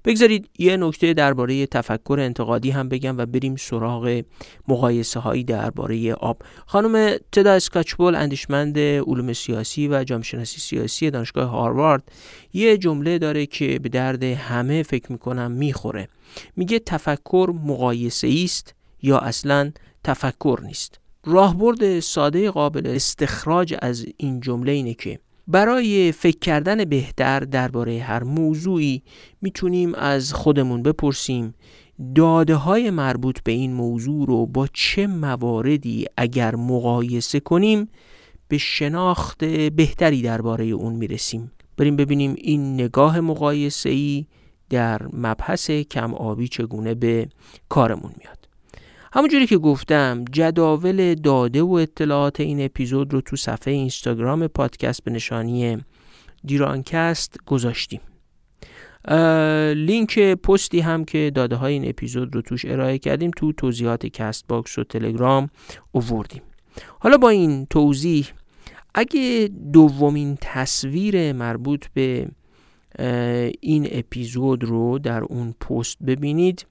بگذارید 0.05 0.51
یه 0.59 0.77
نکته 0.77 1.15
درباره 1.15 1.67
تفکر 1.67 2.17
انتقادی 2.21 2.71
هم 2.71 2.89
بگم 2.89 3.19
و 3.19 3.27
بریم 3.27 3.57
سراغ 3.57 4.23
مقایسه 4.69 5.21
هایی 5.21 5.45
درباره 5.45 6.13
آب. 6.13 6.43
خانم 6.67 7.17
تدا 7.33 7.53
اسکاچبول 7.53 8.15
اندیشمند 8.15 8.79
علوم 8.79 9.33
سیاسی 9.33 9.89
و 9.89 10.05
جامعه 10.05 10.25
شناسی 10.25 10.61
سیاسی 10.61 11.11
دانشگاه 11.11 11.49
هاروارد 11.49 12.13
یه 12.53 12.79
جمله 12.79 13.19
داره 13.19 13.47
که 13.47 13.79
به 13.79 13.89
درد 13.89 14.23
همه 14.23 14.83
فکر 14.83 15.13
می‌کنم 15.13 15.51
می‌خوره. 15.51 16.09
میگه 16.57 16.79
تفکر 16.79 17.53
مقایسه 17.65 18.41
است 18.45 18.75
یا 19.03 19.19
اصلا 19.19 19.73
تفکر 20.05 20.61
نیست. 20.63 21.04
راهبرد 21.25 22.01
ساده 22.01 22.51
قابل 22.51 22.87
استخراج 22.87 23.75
از 23.83 24.07
این 24.17 24.41
جمله 24.41 24.73
اینه 24.73 24.95
که 24.95 25.19
برای 25.49 26.13
فکر 26.13 26.39
کردن 26.39 26.85
بهتر 26.85 27.41
درباره 27.41 28.01
هر 28.01 28.23
موضوعی 28.23 29.03
می‌تونیم 29.43 29.95
از 29.95 30.33
خودمون 30.33 30.83
بپرسیم 30.83 31.55
داده 32.15 32.55
های 32.55 32.91
مربوط 32.91 33.39
به 33.45 33.53
این 33.53 33.73
موضوع 33.73 34.27
رو 34.27 34.47
با 34.47 34.67
چه 34.73 35.07
مواردی 35.07 36.07
اگر 36.17 36.55
مقایسه 36.55 37.41
کنیم 37.41 37.89
به 38.49 38.59
شناخت 38.59 39.45
بهتری 39.45 40.23
درباره 40.23 40.65
اون 40.65 40.93
می‌رسیم؟ 40.93 41.53
بریم 41.77 41.97
ببینیم 41.97 42.35
این 42.39 42.75
نگاه 42.75 43.21
مقایسه 43.21 43.91
ای 43.91 44.27
در 44.71 45.03
مبحث 45.13 45.71
کم 45.71 46.15
آبی 46.15 46.49
چگونه 46.49 46.95
به 46.95 47.29
کارمون 47.69 48.13
میاد. 48.19 48.44
همونجوری 49.15 49.47
که 49.47 49.59
گفتم 49.59 50.25
جداول 50.33 51.15
داده 51.15 51.63
و 51.63 51.73
اطلاعات 51.73 52.41
این 52.41 52.65
اپیزود 52.65 53.13
رو 53.13 53.21
تو 53.21 53.37
صفحه 53.37 53.75
اینستاگرام 53.75 54.47
پادکست 54.47 55.05
به 55.05 55.11
نشانی 55.11 55.79
دیرانکست 56.45 57.37
گذاشتیم. 57.47 58.01
لینک 59.77 60.19
پستی 60.19 60.81
هم 60.81 61.05
که 61.05 61.33
داده 61.35 61.57
های 61.57 61.73
این 61.73 61.89
اپیزود 61.89 62.35
رو 62.35 62.43
توش 62.43 62.65
ارائه 62.65 62.99
کردیم 62.99 63.31
تو 63.37 63.53
توضیحات 63.53 64.07
کست 64.07 64.45
باکس 64.49 64.79
و 64.79 64.85
تلگرام 64.85 65.51
اووردیم 65.93 66.43
حالا 66.99 67.17
با 67.17 67.29
این 67.29 67.67
توضیح 67.67 68.27
اگه 68.95 69.51
دومین 69.73 70.39
تصویر 70.41 71.33
مربوط 71.33 71.87
به 71.95 72.29
این 73.61 73.89
اپیزود 73.91 74.65
رو 74.65 74.99
در 74.99 75.23
اون 75.23 75.53
پست 75.53 75.99
ببینید 76.07 76.67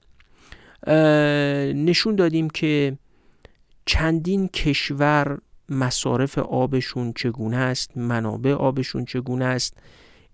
نشون 1.74 2.16
دادیم 2.16 2.50
که 2.50 2.98
چندین 3.86 4.48
کشور 4.48 5.38
مصارف 5.68 6.38
آبشون 6.38 7.12
چگونه 7.12 7.56
است 7.56 7.96
منابع 7.96 8.52
آبشون 8.52 9.04
چگونه 9.04 9.44
است 9.44 9.78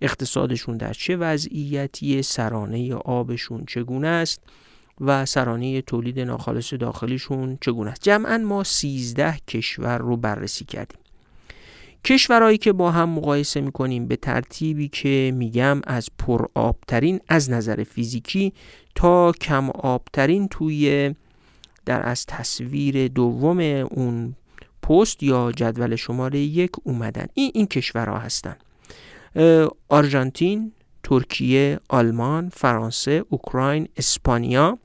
اقتصادشون 0.00 0.76
در 0.76 0.92
چه 0.92 1.16
وضعیتی 1.16 2.22
سرانه 2.22 2.94
آبشون 2.94 3.64
چگونه 3.66 4.08
است 4.08 4.40
و 5.00 5.26
سرانه 5.26 5.82
تولید 5.82 6.20
ناخالص 6.20 6.74
داخلیشون 6.74 7.58
چگونه 7.60 7.90
است. 7.90 8.02
جمعا 8.02 8.38
ما 8.38 8.64
13 8.64 9.38
کشور 9.48 9.98
رو 9.98 10.16
بررسی 10.16 10.64
کردیم. 10.64 11.00
کشورهایی 12.04 12.58
که 12.58 12.72
با 12.72 12.90
هم 12.90 13.08
مقایسه 13.08 13.60
می‌کنیم 13.60 14.06
به 14.06 14.16
ترتیبی 14.16 14.88
که 14.88 15.32
میگم 15.34 15.80
از 15.84 16.08
پر 16.18 16.46
آبترین 16.54 17.20
از 17.28 17.50
نظر 17.50 17.84
فیزیکی 17.84 18.52
تا 19.00 19.32
کم 19.32 19.70
آبترین 19.70 20.48
توی 20.48 21.14
در 21.86 22.08
از 22.08 22.26
تصویر 22.26 23.08
دوم 23.08 23.58
اون 23.90 24.34
پست 24.82 25.22
یا 25.22 25.52
جدول 25.52 25.96
شماره 25.96 26.38
یک 26.38 26.70
اومدن. 26.84 27.26
این 27.34 27.50
این 27.54 27.66
کشورها 27.66 28.18
هستن. 28.18 28.56
آرژانتین، 29.88 30.72
ترکیه، 31.02 31.80
آلمان، 31.88 32.48
فرانسه، 32.48 33.24
اوکراین، 33.28 33.88
اسپانیا، 33.96 34.78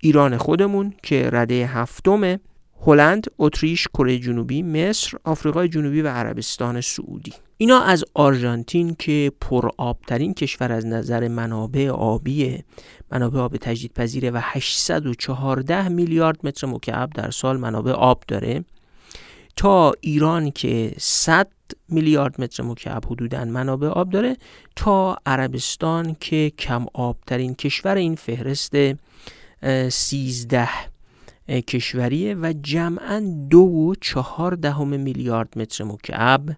ایران 0.00 0.36
خودمون 0.36 0.94
که 1.02 1.30
رده 1.32 1.66
هفتمه. 1.66 2.40
هلند، 2.80 3.26
اتریش، 3.38 3.88
کره 3.88 4.18
جنوبی، 4.18 4.62
مصر، 4.62 5.16
آفریقای 5.24 5.68
جنوبی 5.68 6.02
و 6.02 6.08
عربستان 6.08 6.80
سعودی. 6.80 7.32
اینا 7.56 7.80
از 7.80 8.04
آرژانتین 8.14 8.96
که 8.98 9.32
پرآبترین 9.40 10.34
کشور 10.34 10.72
از 10.72 10.86
نظر 10.86 11.28
منابع 11.28 11.88
آبی 11.88 12.64
منابع 13.12 13.40
آب 13.40 13.56
تجدید 13.56 13.92
پذیره 13.92 14.30
و 14.30 14.40
814 14.42 15.88
میلیارد 15.88 16.46
متر 16.46 16.66
مکعب 16.66 17.10
در 17.10 17.30
سال 17.30 17.56
منابع 17.56 17.92
آب 17.92 18.22
داره. 18.28 18.64
تا 19.56 19.92
ایران 20.00 20.50
که 20.50 20.92
100 20.98 21.48
میلیارد 21.88 22.40
متر 22.40 22.62
مکعب 22.62 23.04
حدودا 23.06 23.44
منابع 23.44 23.88
آب 23.88 24.10
داره. 24.10 24.36
تا 24.76 25.18
عربستان 25.26 26.16
که 26.20 26.52
کم 26.58 26.86
آبترین 26.94 27.54
کشور 27.54 27.94
این 27.94 28.14
فهرست 28.14 28.72
13 29.88 30.68
کشوریه 31.48 32.34
و 32.34 32.52
جمعا 32.62 33.46
دو 33.50 33.58
و 33.58 33.94
چهار 34.00 34.54
دهم 34.54 34.88
میلیارد 34.88 35.58
متر 35.58 35.84
مکعب 35.84 36.56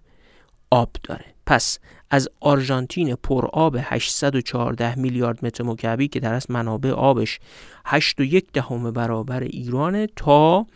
آب 0.71 0.89
داره. 1.03 1.25
پس 1.45 1.79
از 2.09 2.29
آرژانتین 2.41 3.15
پر 3.15 3.45
آب 3.45 3.77
814 3.79 4.99
میلیارد 4.99 5.45
متر 5.45 5.63
مکعبی 5.63 6.07
که 6.07 6.19
در 6.19 6.33
از 6.33 6.51
منابع 6.51 6.91
آبش 6.91 7.39
8 7.85 8.19
و 8.19 8.23
یک 8.23 8.51
دهم 8.53 8.91
برابر 8.91 9.43
ایرانه 9.43 10.07
تا 10.15 10.67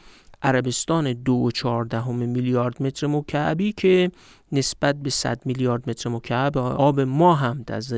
عربستان 0.41 1.13
دو 1.13 1.34
و 1.34 1.52
چهار 1.52 1.86
دهم 1.86 2.15
میلیارد 2.15 2.84
متر 2.84 3.08
مکعبی 3.08 3.71
که 3.71 4.12
نسبت 4.52 4.95
به 4.95 5.10
100 5.10 5.45
میلیارد 5.45 5.89
متر 5.89 6.10
مکعب 6.10 6.58
آب 6.58 6.99
ما 6.99 7.36
هم 7.36 7.65
از 7.67 7.93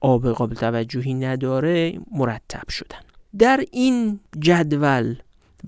آب 0.00 0.28
قابل 0.28 0.54
توجهی 0.54 1.14
نداره 1.14 1.98
مرتب 2.12 2.68
شدن. 2.68 2.98
در 3.38 3.64
این 3.72 4.20
جدول 4.38 5.16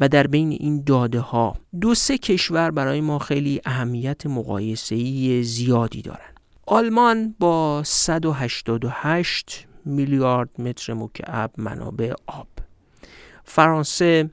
و 0.00 0.08
در 0.08 0.26
بین 0.26 0.52
این 0.52 0.84
داده 0.84 1.20
ها 1.20 1.56
دو 1.80 1.94
سه 1.94 2.18
کشور 2.18 2.70
برای 2.70 3.00
ما 3.00 3.18
خیلی 3.18 3.61
اهمیت 3.64 4.26
مقایسه‌ای 4.26 5.42
زیادی 5.42 6.02
دارن. 6.02 6.34
آلمان 6.66 7.34
با 7.38 7.82
188 7.84 9.66
میلیارد 9.84 10.61
متر 10.61 10.94
مکعب 10.94 11.50
منابع 11.56 12.12
آب. 12.26 12.48
فرانسه 13.44 14.30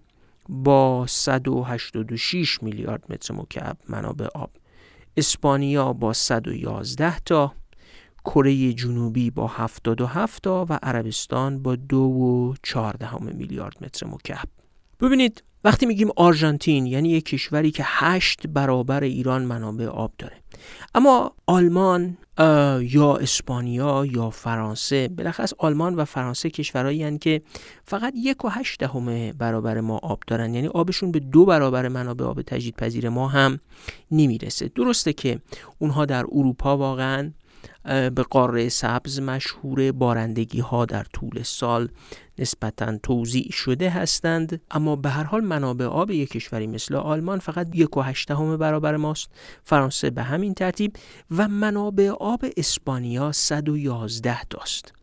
با 0.49 1.05
186 1.07 2.63
میلیارد 2.63 3.03
متر 3.09 3.33
مکعب 3.33 3.77
منابع 3.89 4.27
آب. 4.35 4.49
اسپانیا 5.17 5.93
با 5.93 6.13
111 6.13 7.19
تا. 7.19 7.53
کره 8.25 8.73
جنوبی 8.73 9.31
با 9.31 9.47
77 9.47 10.43
تا 10.43 10.65
و 10.69 10.79
عربستان 10.83 11.63
با 11.63 11.75
2 11.75 11.97
و 11.97 12.53
14 12.63 13.23
میلیارد 13.23 13.83
متر 13.83 14.07
مکعب. 14.07 14.47
ببینید 14.99 15.43
وقتی 15.65 15.85
میگیم 15.85 16.09
آرژانتین 16.15 16.85
یعنی 16.85 17.09
یک 17.09 17.25
کشوری 17.25 17.71
که 17.71 17.83
هشت 17.85 18.47
برابر 18.47 19.03
ایران 19.03 19.41
منابع 19.41 19.85
آب 19.85 20.11
داره. 20.17 20.35
اما 20.95 21.31
آلمان 21.47 22.17
یا 22.81 23.15
اسپانیا 23.15 24.05
یا 24.05 24.29
فرانسه 24.29 25.07
بالاخص 25.07 25.53
آلمان 25.57 25.95
و 25.95 26.05
فرانسه 26.05 26.49
کشورهایی 26.49 27.03
هستند 27.03 27.19
که 27.19 27.41
فقط 27.85 28.13
یک 28.15 28.45
و 28.45 28.49
هشت 28.49 28.79
دهم 28.79 29.31
برابر 29.31 29.81
ما 29.81 29.97
آب 29.97 30.19
دارن. 30.27 30.53
یعنی 30.53 30.67
آبشون 30.67 31.11
به 31.11 31.19
دو 31.19 31.45
برابر 31.45 31.87
منابع 31.87 32.25
آب 32.25 32.41
تجدید 32.41 32.75
پذیر 32.75 33.09
ما 33.09 33.27
هم 33.27 33.59
نمی‌رسه. 34.11 34.71
درسته 34.75 35.13
که 35.13 35.39
اونها 35.79 36.05
در 36.05 36.23
اروپا 36.31 36.77
واقعا 36.77 37.31
به 37.85 38.25
قاره 38.29 38.69
سبز 38.69 39.19
مشهور 39.19 39.91
بارندگی 39.91 40.59
ها 40.59 40.85
در 40.85 41.03
طول 41.03 41.43
سال 41.43 41.89
نسبتا 42.39 42.97
توضیع 43.03 43.51
شده 43.51 43.89
هستند 43.89 44.61
اما 44.71 44.95
به 44.95 45.09
هر 45.09 45.23
حال 45.23 45.43
منابع 45.43 45.85
آب 45.85 46.11
یک 46.11 46.29
کشوری 46.29 46.67
مثل 46.67 46.95
آلمان 46.95 47.39
فقط 47.39 47.67
یک 47.73 47.97
و 47.97 48.01
هشتهم 48.01 48.57
برابر 48.57 48.97
ماست. 48.97 49.29
فرانسه 49.63 50.09
به 50.09 50.23
همین 50.23 50.53
ترتیب 50.53 50.93
و 51.31 51.47
منابع 51.47 52.09
آب 52.09 52.45
اسپانیا 52.57 53.31
111 53.31 54.43
تاست. 54.49 54.93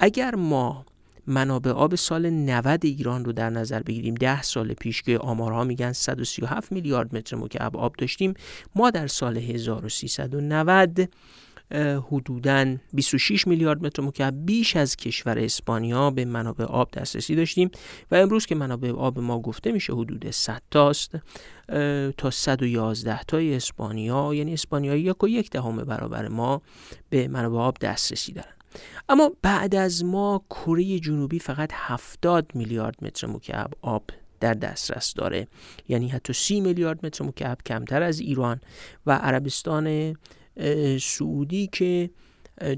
اگر 0.00 0.34
ما 0.34 0.84
منابع 1.26 1.70
آب 1.70 1.94
سال 1.94 2.30
90 2.30 2.84
ایران 2.84 3.24
رو 3.24 3.32
در 3.32 3.50
نظر 3.50 3.82
بگیریم 3.82 4.14
10 4.14 4.42
سال 4.42 4.72
پیش 4.72 5.02
که 5.02 5.18
آمارها 5.18 5.64
میگن 5.64 5.92
137 5.92 6.72
میلیارد 6.72 7.16
متر 7.16 7.36
مکعب 7.36 7.76
آب 7.76 7.96
داشتیم 7.98 8.34
ما 8.74 8.90
در 8.90 9.06
سال 9.06 9.36
1390 9.36 11.08
حدوداً 12.10 12.76
26 12.92 13.46
میلیارد 13.46 13.86
متر 13.86 14.02
مکعب 14.02 14.34
بیش 14.46 14.76
از 14.76 14.96
کشور 14.96 15.38
اسپانیا 15.38 16.10
به 16.10 16.24
منابع 16.24 16.64
آب 16.64 16.90
دسترسی 16.90 17.34
داشتیم 17.34 17.70
و 18.10 18.14
امروز 18.14 18.46
که 18.46 18.54
منابع 18.54 18.90
آب 18.90 19.18
ما 19.18 19.40
گفته 19.40 19.72
میشه 19.72 19.92
حدود 19.92 20.30
100 20.30 20.62
تاست 20.70 21.18
تا 22.16 22.30
111 22.30 23.22
تای 23.22 23.54
اسپانیا 23.54 24.34
یعنی 24.34 24.52
اسپانیایی 24.52 25.02
یک 25.02 25.24
و 25.24 25.28
یک 25.28 25.50
دهم 25.50 25.76
برابر 25.76 26.28
ما 26.28 26.62
به 27.10 27.28
منابع 27.28 27.58
آب 27.58 27.78
دسترسی 27.80 28.32
دارن. 28.32 28.52
اما 29.08 29.32
بعد 29.42 29.74
از 29.74 30.04
ما 30.04 30.44
کره 30.50 30.98
جنوبی 30.98 31.38
فقط 31.38 31.70
70 31.72 32.50
میلیارد 32.54 33.04
متر 33.04 33.26
مکعب 33.26 33.72
آب 33.82 34.04
در 34.40 34.54
دسترس 34.54 35.14
داره 35.14 35.48
یعنی 35.88 36.08
حتی 36.08 36.32
30 36.32 36.60
میلیارد 36.60 37.06
متر 37.06 37.24
مکعب 37.24 37.58
کمتر 37.66 38.02
از 38.02 38.20
ایران 38.20 38.60
و 39.06 39.12
عربستان 39.12 40.16
سعودی 41.00 41.68
که 41.72 42.10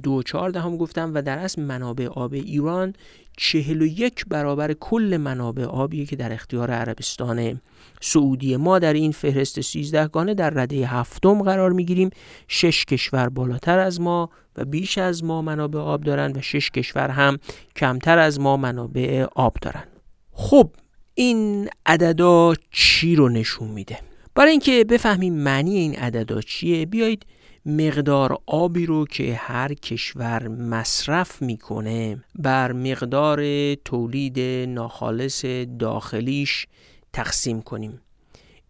دو 0.03 0.23
چهار 0.23 0.51
دهم 0.51 0.77
گفتم 0.77 1.15
و 1.15 1.23
در 1.23 1.39
اصل 1.39 1.63
منابع 1.63 2.07
آب 2.07 2.33
ایران 2.33 2.93
چهل 3.37 3.83
و 3.83 3.87
یک 3.87 4.25
برابر 4.29 4.73
کل 4.73 5.17
منابع 5.21 5.65
آبی 5.65 6.07
که 6.07 6.17
در 6.17 6.33
اختیار 6.33 6.71
عربستان 6.71 7.61
سعودی. 8.01 8.57
ما 8.57 8.79
در 8.79 8.93
این 8.93 9.13
فهرست 9.13 9.61
سیزدهگانه 9.61 10.35
در 10.35 10.51
رده 10.51 10.87
هفتم 10.87 11.43
قرار 11.43 11.73
می‌گیریم. 11.73 12.11
شش 12.49 12.85
کشور 12.85 13.29
بالاتر 13.29 13.79
از 13.79 14.01
ما 14.01 14.31
و 14.57 14.65
بیش 14.65 14.99
از 14.99 15.25
ما 15.25 15.43
منابع 15.43 15.81
آب 15.81 16.03
دارن 16.03 16.33
و 16.37 16.41
شش 16.41 16.71
کشور 16.71 17.11
هم 17.11 17.39
کمتر 17.77 18.19
از 18.19 18.41
ما 18.41 18.57
منابع 18.57 19.27
آب 19.37 19.57
دارن. 19.63 19.85
خب 20.33 20.71
این 21.15 21.69
عددا 21.87 22.55
چی 22.71 23.17
رو 23.17 23.29
نشون 23.29 23.69
میده؟ 23.69 23.99
برای 24.35 24.51
اینکه 24.51 24.85
بفهمیم 24.85 25.35
معنی 25.35 25.79
این 25.79 25.95
عددا 25.95 26.41
چیه 26.41 26.87
بیایید 26.87 27.27
مقدار 27.67 28.39
آبی 28.47 28.87
رو 28.87 29.07
که 29.07 29.35
هر 29.35 29.75
کشور 29.75 30.49
مصرف 30.49 31.43
می‌کنه 31.43 32.25
بر 32.35 32.73
مقدار 32.73 33.75
تولید 33.75 34.41
ناخالص 34.69 35.45
داخلیش 35.79 36.67
تقسیم 37.13 37.63
کنیم. 37.63 38.01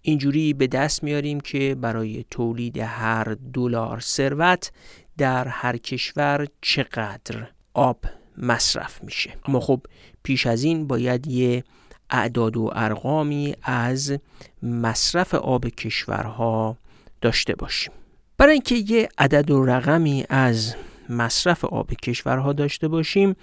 اینجوری 0.03 0.53
به 0.53 0.67
دست 0.67 1.03
میاریم 1.03 1.41
که 1.41 1.77
برای 1.81 2.25
تولید 2.31 2.79
هر 2.79 3.37
دلار 3.53 4.01
ثروت 4.01 4.73
در 5.19 5.49
هر 5.49 5.77
کشور 5.77 6.47
چقدر 6.61 7.47
آب 7.75 8.05
مصرف 8.39 9.05
میشه. 9.05 9.31
اما 9.45 9.61
خب 9.61 9.81
پیش 10.23 10.47
از 10.47 10.65
این 10.65 10.87
باید 10.87 11.27
یه 11.27 11.65
اعداد 12.11 12.57
و 12.57 12.71
ارقامی 12.75 13.55
از 13.63 14.19
مصرف 14.63 15.35
آب 15.35 15.67
کشورها 15.67 16.77
داشته 17.21 17.55
باشیم. 17.55 17.93
برای 18.39 18.53
اینکه 18.53 18.75
یه 18.75 19.09
عدد 19.19 19.51
و 19.51 19.65
رقمی 19.65 20.25
از 20.29 20.75
مصرف 21.09 21.65
آب 21.65 21.93
کشورها 21.93 22.53
داشته 22.53 22.89
باشیم 22.89 23.37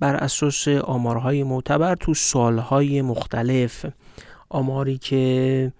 بر 0.00 0.16
اساس 0.16 0.68
آمارهای 0.68 1.42
معتبر 1.42 1.94
تو 1.94 2.14
سالهای 2.14 3.02
مختلف. 3.02 3.86
آماری 4.48 4.98
که 4.98 5.72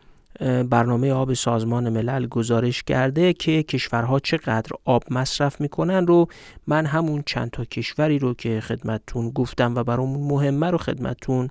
برنامه 0.70 1.12
آب 1.12 1.34
سازمان 1.34 1.88
ملل 1.88 2.26
گزارش 2.26 2.82
کرده 2.82 3.32
که 3.32 3.62
کشورها 3.62 4.20
چقدر 4.20 4.70
آب 4.84 5.04
مصرف 5.10 5.60
می‌کنن 5.60 6.06
رو 6.06 6.28
من 6.66 6.86
همون 6.86 7.22
چند 7.26 7.50
تا 7.50 7.64
کشوری 7.64 8.18
رو 8.18 8.34
که 8.34 8.60
خدمتتون 8.60 9.30
گفتم 9.30 9.74
و 9.74 9.84
برامون 9.84 10.28
مهمه 10.28 10.70
رو 10.70 10.78
خدمتتون 10.78 11.48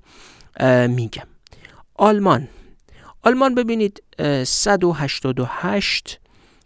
میگم. 0.88 1.26
آلمان. 1.94 2.48
آلمان 3.22 3.54
ببینید 3.54 4.02
188 4.44 6.20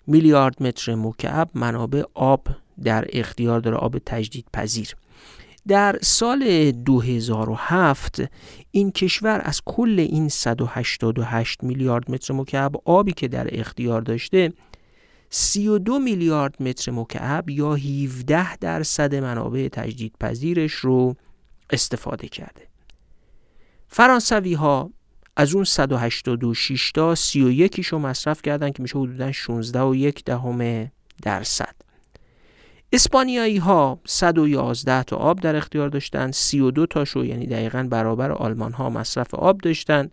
میلیارد 0.09 0.63
متر 0.63 0.95
مکعب 0.95 1.51
منابع 1.55 2.03
آب 2.15 2.49
در 2.85 3.07
اختیار 3.13 3.61
داره 3.61 3.77
آب 3.77 3.99
تجدید 4.07 4.47
پذیر 4.53 4.95
در 5.69 5.99
سال 6.03 6.71
2007 6.71 8.23
این 8.71 8.91
کشور 8.93 9.41
از 9.45 9.63
کل 9.65 10.01
این 10.01 10.29
188 10.29 11.65
میلیارد 11.65 12.11
متر 12.11 12.35
مکعب 12.35 12.73
آبی 12.85 13.13
که 13.13 13.29
در 13.29 13.61
اختیار 13.61 14.01
داشته 14.01 14.53
32 15.31 15.99
میلیارد 15.99 16.63
متر 16.63 16.93
مکعب 16.93 17.51
یا 17.51 17.75
17 17.75 18.57
درصد 18.57 19.15
منابع 19.15 19.69
تجدید 19.69 20.15
پذیرش 20.21 20.73
رو 20.73 21.17
استفاده 21.71 22.29
کرده. 22.29 22.63
فرانسوی 23.89 24.55
ها 24.55 24.91
از 25.41 25.55
اون 25.55 25.65
186 25.65 26.93
تا 26.93 27.15
31 27.15 27.87
رو 27.87 27.99
مصرف 27.99 28.43
کردن 28.43 28.71
که 28.71 28.83
میشه 28.83 28.99
حدودا 28.99 29.33
16 29.33 29.83
و 29.83 29.95
یک 29.95 30.25
دهم 30.25 30.91
درصد. 31.23 31.75
اسپانیایی 32.93 33.57
ها 33.57 34.01
111 34.07 35.03
تا 35.03 35.17
آب 35.17 35.41
در 35.41 35.57
اختیار 35.57 35.89
داشتن 35.89 36.31
32 36.31 36.87
تاشو 36.87 37.25
یعنی 37.25 37.47
دقیقا 37.47 37.89
برابر 37.91 38.33
آلمان 38.33 38.73
ها 38.73 38.91
مصرف 38.91 39.35
آب 39.35 39.59
داشتن 39.59 40.11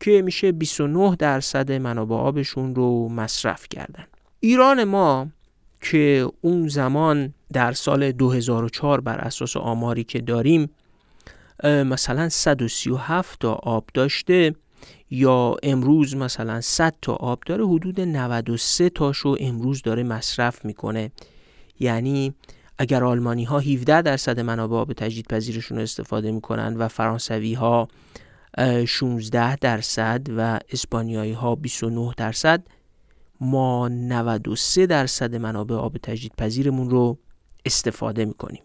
که 0.00 0.22
میشه 0.22 0.52
29 0.52 1.16
درصد 1.16 1.72
منابع 1.72 2.16
آبشون 2.16 2.74
رو 2.74 3.08
مصرف 3.08 3.66
کردن. 3.70 4.04
ایران 4.40 4.84
ما 4.84 5.28
که 5.80 6.30
اون 6.40 6.68
زمان 6.68 7.34
در 7.52 7.72
سال 7.72 8.12
2004 8.12 9.00
بر 9.00 9.18
اساس 9.18 9.56
آماری 9.56 10.04
که 10.04 10.20
داریم 10.20 10.70
مثلا 11.64 12.28
137 12.28 13.40
تا 13.40 13.52
آب 13.52 13.88
داشته 13.94 14.54
یا 15.10 15.56
امروز 15.62 16.16
مثلا 16.16 16.60
100 16.60 16.94
تا 17.02 17.12
آب 17.12 17.42
داره 17.46 17.66
حدود 17.66 18.00
93 18.00 18.90
تاشو 18.90 19.36
امروز 19.40 19.82
داره 19.82 20.02
مصرف 20.02 20.64
می‌کنه. 20.64 21.10
یعنی 21.80 22.34
اگر 22.78 23.04
آلمانی 23.04 23.44
ها 23.44 23.58
17 23.58 24.02
درصد 24.02 24.40
منابع 24.40 24.76
آب 24.76 24.92
تجدید 24.92 25.26
پذیرشون 25.26 25.76
رو 25.76 25.82
استفاده 25.82 26.32
می‌کنن 26.32 26.76
و 26.76 26.88
فرانسوی 26.88 27.54
ها 27.54 27.88
16 28.86 29.56
درصد 29.56 30.26
و 30.36 30.58
اسپانیایی 30.70 31.32
ها 31.32 31.54
29 31.54 32.12
درصد 32.16 32.66
ما 33.40 33.88
93 33.88 34.86
درصد 34.86 35.36
منابع 35.36 35.76
آب 35.76 35.96
تجدید 35.96 36.32
پذیرمون 36.38 36.90
رو 36.90 37.18
استفاده 37.64 38.24
می‌کنیم. 38.24 38.62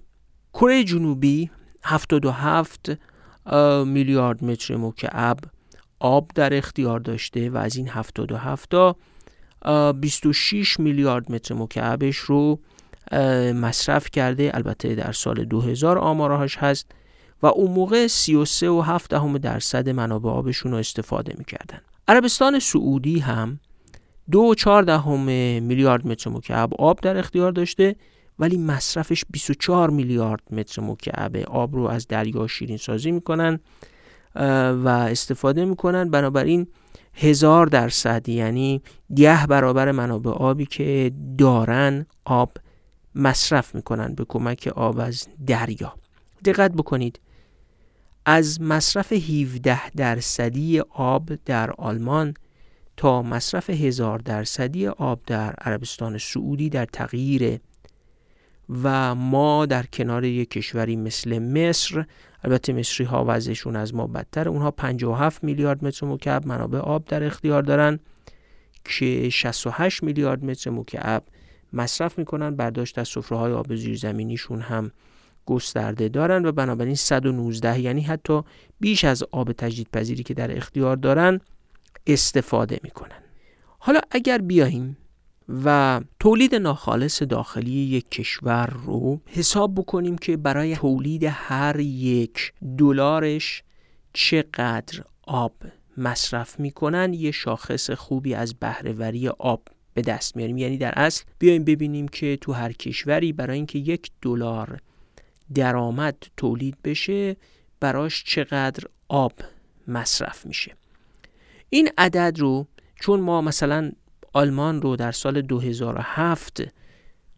کره 0.54 0.84
جنوبی 0.84 1.50
77 1.88 2.92
میلیارد 3.86 4.44
متر 4.44 4.76
مکعب 4.76 5.38
آب 6.00 6.32
در 6.36 6.58
اختیار 6.58 7.00
داشته 7.00 7.50
و 7.50 7.58
از 7.58 7.76
این 7.76 7.90
77 7.90 8.70
تا 8.70 8.96
26 9.92 10.80
میلیارد 10.80 11.32
متر 11.32 11.56
مکعبش 11.56 12.18
رو 12.18 12.60
مصرف 13.54 14.10
کرده 14.12 14.52
البته 14.54 14.96
در 14.96 15.12
سال 15.12 15.46
2000 15.46 15.98
آمارهاش 15.98 16.58
هست 16.58 16.92
و 17.44 17.48
اون 17.48 17.72
موقع 17.72 18.08
33 18.08 18.70
و 18.70 18.82
7 18.82 19.10
دهم 19.10 19.38
درصد 19.38 19.90
منابع 19.90 20.30
آبشون 20.30 20.72
رو 20.72 20.78
استفاده 20.78 21.36
می‌کردن. 21.38 21.80
عربستان 22.08 22.60
سعودی 22.60 23.20
هم 23.20 23.60
دو 24.32 24.40
و 24.40 24.56
چهار 24.56 24.84
دهم 24.84 25.20
میلیارد 25.64 26.08
متر 26.08 26.30
مکعب 26.30 26.74
آب 26.80 27.00
در 27.00 27.18
اختیار 27.18 27.52
داشته 27.52 27.96
ولی 28.40 28.58
مصرفش 28.58 29.24
24 29.30 29.90
میلیارد 29.90 30.42
متر 30.52 30.82
مکعب 30.82 31.38
آب 31.38 31.76
رو 31.76 31.84
از 31.84 32.08
دریا 32.08 32.48
شیرین 32.48 32.78
سازی 32.78 33.12
می‌کنن 33.12 33.60
و 34.84 34.88
استفاده 34.88 35.66
می‌کنن. 35.66 36.10
بنابراین 36.10 36.68
هزار 37.14 37.66
درصد 37.66 38.30
یعنی 38.30 38.82
ده 39.16 39.48
برابر 39.50 39.92
منابع 39.92 40.32
آبی 40.32 40.66
که 40.66 41.12
دارن 41.38 42.06
آب 42.26 42.52
مصرف 43.16 43.76
می‌کنن 43.76 44.16
به 44.16 44.26
کمک 44.30 44.68
آب 44.76 45.00
از 45.00 45.28
دریا. 45.48 45.94
دقت 46.46 46.72
بکنید 46.72 47.20
از 48.26 48.62
مصرف 48.62 49.14
17 49.14 49.90
درصدی 49.90 50.80
آب 50.90 51.30
در 51.46 51.72
آلمان 51.72 52.34
تا 52.98 53.22
مصرف 53.22 53.70
هزار 53.70 54.20
درصدی 54.20 54.88
آب 54.88 55.22
در 55.26 55.54
عربستان 55.54 56.18
سعودی 56.18 56.70
در 56.70 56.86
تغییر 56.86 57.60
و 58.70 59.16
ما 59.16 59.66
در 59.66 59.86
کنار 59.86 60.26
یک 60.26 60.50
کشوری 60.50 60.96
مثل 60.96 61.40
مصر 61.40 62.06
البته 62.44 62.74
مصری 62.74 63.06
ها 63.06 63.26
وضعشون 63.28 63.76
از 63.76 63.96
ما 63.96 64.08
بدتر 64.08 64.50
اونها 64.50 64.72
57 64.72 65.44
میلیارد 65.44 65.86
متر 65.86 66.08
مکعب 66.08 66.48
منابع 66.48 66.80
آب 66.80 67.06
در 67.06 67.24
اختیار 67.24 67.62
دارن 67.64 68.00
که 68.86 69.30
68 69.30 70.04
میلیارد 70.04 70.46
متر 70.46 70.70
مکعب 70.70 71.24
مصرف 71.74 72.18
می‌کنن 72.20 72.56
برداشت 72.56 73.00
از 73.00 73.08
سفره 73.08 73.38
های 73.38 73.54
آب 73.54 73.76
زیرزمینیشون 73.76 74.62
هم 74.62 74.92
گسترده 75.46 76.10
دارن 76.10 76.46
و 76.46 76.52
بنابراین 76.52 76.96
119 76.96 77.80
یعنی 77.80 78.02
حتی 78.02 78.42
بیش 78.80 79.04
از 79.04 79.24
آب 79.32 79.52
تجدید 79.52 79.88
پذیری 79.94 80.24
که 80.24 80.34
در 80.34 80.58
اختیار 80.58 80.96
دارن 80.96 81.40
استفاده 82.08 82.80
می‌کنن. 82.84 83.22
حالا 83.80 84.00
اگر 84.12 84.38
بیاییم 84.38 84.98
و 85.50 86.02
تولید 86.20 86.56
ناخالص 86.56 87.24
داخلی 87.24 87.72
یک 87.72 88.10
کشور 88.12 88.66
رو 88.66 89.22
حساب 89.26 89.76
بکنیم 89.76 90.18
که 90.18 90.38
برای 90.38 90.76
تولید 90.76 91.24
هر 91.24 91.80
یک 91.80 92.54
دلارش 92.78 93.64
چقدر 94.14 95.04
آب 95.28 95.54
مصرف 95.98 96.60
می‌کنن. 96.60 97.14
یه 97.14 97.32
شاخص 97.32 97.92
خوبی 97.92 98.34
از 98.34 98.54
بهرهوری 98.54 99.28
آب 99.28 99.62
به 99.94 100.02
دست 100.02 100.36
میاریم. 100.36 100.58
یعنی 100.58 100.78
در 100.78 100.94
اصل 100.96 101.24
بیایم 101.40 101.64
ببینیم 101.64 102.08
که 102.08 102.38
تو 102.42 102.54
هر 102.54 102.72
کشوری 102.72 103.34
برای 103.34 103.56
اینکه 103.56 103.80
یک 103.80 104.12
دلار 104.22 104.82
درآمد 105.54 106.18
تولید 106.38 106.78
بشه 106.84 107.36
براش 107.80 108.24
چقدر 108.24 108.84
آب 109.08 109.34
مصرف 109.88 110.46
میشه. 110.46 110.76
این 111.70 111.90
عدد 111.98 112.40
رو 112.40 112.68
چون 113.00 113.20
ما 113.20 113.42
مثلا 113.42 113.92
آلمان 114.38 114.82
رو 114.82 114.96
در 114.96 115.12
سال 115.12 115.42
2007 115.42 116.64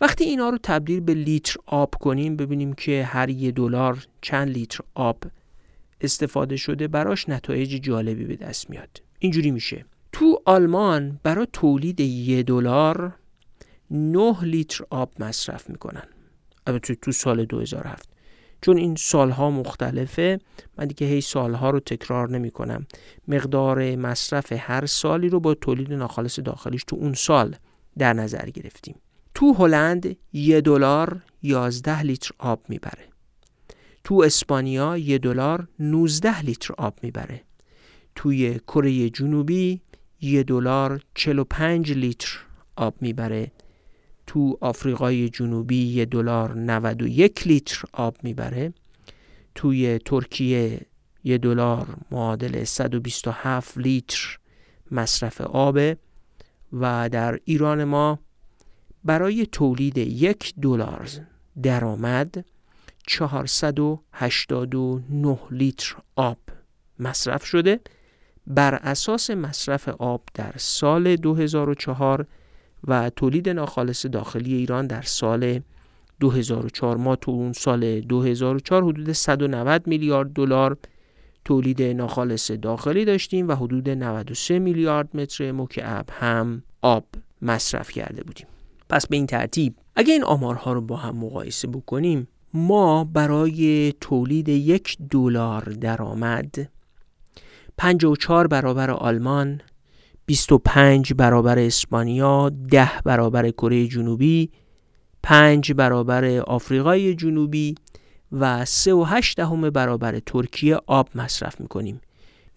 وقتی 0.00 0.24
اینا 0.24 0.48
رو 0.48 0.58
تبدیل 0.62 1.00
به 1.00 1.14
لیتر 1.14 1.56
آب 1.66 1.94
کنیم 2.00 2.36
ببینیم 2.36 2.72
که 2.72 3.04
هر 3.04 3.30
یه 3.30 3.50
دلار 3.50 4.06
چند 4.20 4.48
لیتر 4.48 4.80
آب 4.94 5.24
استفاده 6.00 6.56
شده 6.56 6.88
براش 6.88 7.28
نتایج 7.28 7.82
جالبی 7.82 8.24
به 8.24 8.36
دست 8.36 8.70
میاد. 8.70 9.02
اینجوری 9.18 9.50
میشه. 9.50 9.84
تو 10.12 10.42
آلمان 10.44 11.20
برای 11.22 11.46
تولید 11.52 12.00
یه 12.00 12.42
دلار 12.42 13.14
9 13.90 14.44
لیتر 14.44 14.84
آب 14.90 15.12
مصرف 15.18 15.70
می‌کنن. 15.70 16.06
البته 16.66 16.94
تو 16.94 17.12
سال 17.12 17.44
2007 17.44 18.15
چون 18.60 18.76
این 18.76 18.94
سالها 18.98 19.50
مختلفه 19.50 20.40
من 20.78 20.86
دیگه 20.86 21.06
هی 21.06 21.20
سالها 21.20 21.70
رو 21.70 21.80
تکرار 21.80 22.30
نمی 22.30 22.50
کنم 22.50 22.86
مقدار 23.28 23.96
مصرف 23.96 24.52
هر 24.52 24.86
سالی 24.86 25.28
رو 25.28 25.40
با 25.40 25.54
تولید 25.54 25.92
ناخالص 25.92 26.38
داخلیش 26.40 26.84
تو 26.86 26.96
اون 26.96 27.14
سال 27.14 27.56
در 27.98 28.12
نظر 28.12 28.50
گرفتیم. 28.50 28.94
تو 29.34 29.52
هلند 29.52 30.16
یه 30.32 30.60
دلار 30.60 31.22
11 31.42 32.02
لیتر 32.02 32.30
آب 32.38 32.60
می‌بره. 32.68 33.04
تو 34.04 34.22
اسپانیا 34.26 34.98
یه 34.98 35.18
دلار 35.18 35.68
19 35.78 36.40
لیتر 36.40 36.74
آب 36.78 36.98
می‌بره. 37.02 37.42
توی 38.14 38.60
کره 38.66 39.10
جنوبی 39.10 39.80
یه 40.20 40.42
دلار 40.42 41.00
45 41.14 41.92
لیتر 41.92 42.38
آب 42.76 42.94
می‌بره. 43.00 43.52
تو 44.26 44.58
آفریقای 44.60 45.28
جنوبی 45.28 45.86
یه 45.86 46.04
دلار 46.04 46.54
91 46.54 47.46
لیتر 47.46 47.84
آب 47.92 48.16
می‌بره. 48.22 48.72
توی 49.54 49.98
ترکیه 49.98 50.80
یه 51.24 51.38
دلار 51.38 51.86
معادل 52.10 52.64
127 52.64 53.78
لیتر 53.78 54.38
مصرف 54.90 55.40
آبه 55.40 55.96
و 56.72 57.08
در 57.08 57.38
ایران 57.44 57.84
ما 57.84 58.18
برای 59.04 59.46
تولید 59.52 59.98
یک 59.98 60.54
دلار 60.62 61.10
درآمد 61.62 62.44
489 63.06 65.38
لیتر 65.50 65.96
آب 66.16 66.38
مصرف 66.98 67.44
شده. 67.44 67.80
بر 68.46 68.74
اساس 68.74 69.30
مصرف 69.30 69.88
آب 69.88 70.22
در 70.34 70.54
سال 70.56 71.16
2004 71.16 72.26
و 72.86 73.10
تولید 73.10 73.48
ناخالص 73.48 74.06
داخلی 74.06 74.54
ایران 74.54 74.86
در 74.86 75.02
سال 75.02 75.60
2004 76.20 76.96
ما 76.96 77.16
تو 77.16 77.30
اون 77.30 77.52
سال 77.52 78.00
2004 78.00 78.84
حدود 78.84 79.12
190 79.12 79.86
میلیارد 79.86 80.32
دلار 80.32 80.76
تولید 81.44 81.82
ناخالص 81.82 82.50
داخلی 82.50 83.04
داشتیم 83.04 83.48
و 83.48 83.54
حدود 83.54 83.88
93 83.90 84.58
میلیارد 84.58 85.16
متر 85.16 85.52
مکعب 85.52 86.06
هم 86.10 86.62
آب 86.82 87.04
مصرف 87.42 87.90
کرده 87.90 88.22
بودیم. 88.22 88.46
پس 88.88 89.06
به 89.06 89.16
این 89.16 89.26
ترتیب 89.26 89.74
اگه 89.96 90.12
این 90.12 90.24
آمارها 90.24 90.72
رو 90.72 90.80
با 90.80 90.96
هم 90.96 91.16
مقایسه 91.16 91.68
بکنیم 91.68 92.28
ما 92.54 93.04
برای 93.04 93.92
تولید 94.00 94.48
یک 94.48 94.96
دلار 95.10 95.62
درآمد 95.62 96.68
54 97.76 98.46
برابر 98.46 98.90
آلمان 98.90 99.60
25 100.26 101.12
برابر 101.12 101.58
اسپانیا 101.58 102.50
10 102.68 102.90
برابر 103.04 103.50
کره 103.50 103.86
جنوبی 103.86 104.50
5 105.22 105.72
برابر 105.72 106.24
آفریقای 106.38 107.14
جنوبی 107.14 107.74
و 108.32 108.64
3.8 108.64 109.34
دهم 109.36 109.70
برابر 109.70 110.18
ترکیه 110.18 110.76
آب 110.86 111.08
مصرف 111.14 111.60
می‌کنیم. 111.60 112.00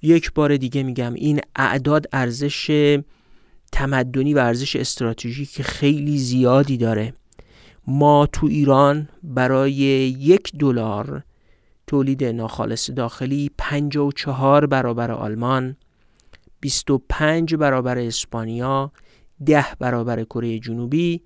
یک 0.01 0.33
بار 0.33 0.57
دیگه 0.57 0.83
میگم 0.83 1.13
این 1.13 1.41
اعداد 1.55 2.05
ارزش 2.13 2.97
تمدنی 3.71 4.33
و 4.33 4.37
ارزش 4.37 4.75
استراتژیک 4.75 5.61
خیلی 5.61 6.17
زیادی 6.17 6.77
داره. 6.77 7.13
ما 7.87 8.25
تو 8.25 8.47
ایران 8.47 9.09
برای 9.23 9.73
یک 9.73 10.51
دلار 10.59 11.23
تولید 11.87 12.23
ناخالص 12.23 12.89
داخلی 12.89 13.51
54 13.57 14.65
برابر 14.65 15.11
آلمان 15.11 15.75
25 16.59 17.55
برابر 17.55 17.97
اسپانیا 17.97 18.91
10 19.45 19.65
برابر 19.79 20.23
کره 20.23 20.59
جنوبی 20.59 21.21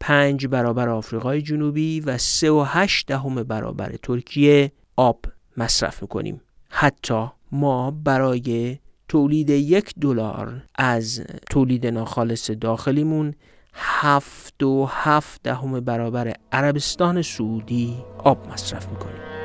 5 0.00 0.46
برابر 0.46 0.88
آفریقای 0.88 1.42
جنوبی 1.42 2.00
و 2.00 2.18
3.8 2.18 3.04
دهم 3.06 3.42
برابر 3.42 3.94
ترکیه 4.02 4.72
آب 4.96 5.24
مصرف 5.56 6.02
می‌کنیم. 6.02 6.40
حتی 6.68 7.26
ما 7.52 7.90
برای 7.90 8.78
تولید 9.08 9.50
یک 9.50 9.94
دلار 10.00 10.62
از 10.74 11.22
تولید 11.50 11.86
ناخالص 11.86 12.50
داخلیمون 12.50 13.34
هفت 13.74 14.62
و 14.62 14.86
هفت 14.90 15.42
دهم 15.42 15.80
برابر 15.80 16.34
عربستان 16.52 17.22
سعودی 17.22 17.96
آب 18.18 18.48
مصرف 18.52 18.88
می‌کنیم. 18.88 19.37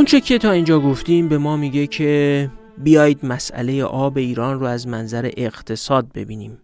اونچه 0.00 0.20
که 0.20 0.38
تا 0.38 0.50
اینجا 0.50 0.80
گفتیم 0.80 1.28
به 1.28 1.38
ما 1.38 1.56
میگه 1.56 1.86
که 1.86 2.50
بیایید 2.78 3.26
مسئله 3.26 3.84
آب 3.84 4.18
ایران 4.18 4.60
رو 4.60 4.66
از 4.66 4.88
منظر 4.88 5.30
اقتصاد 5.36 6.12
ببینیم. 6.12 6.58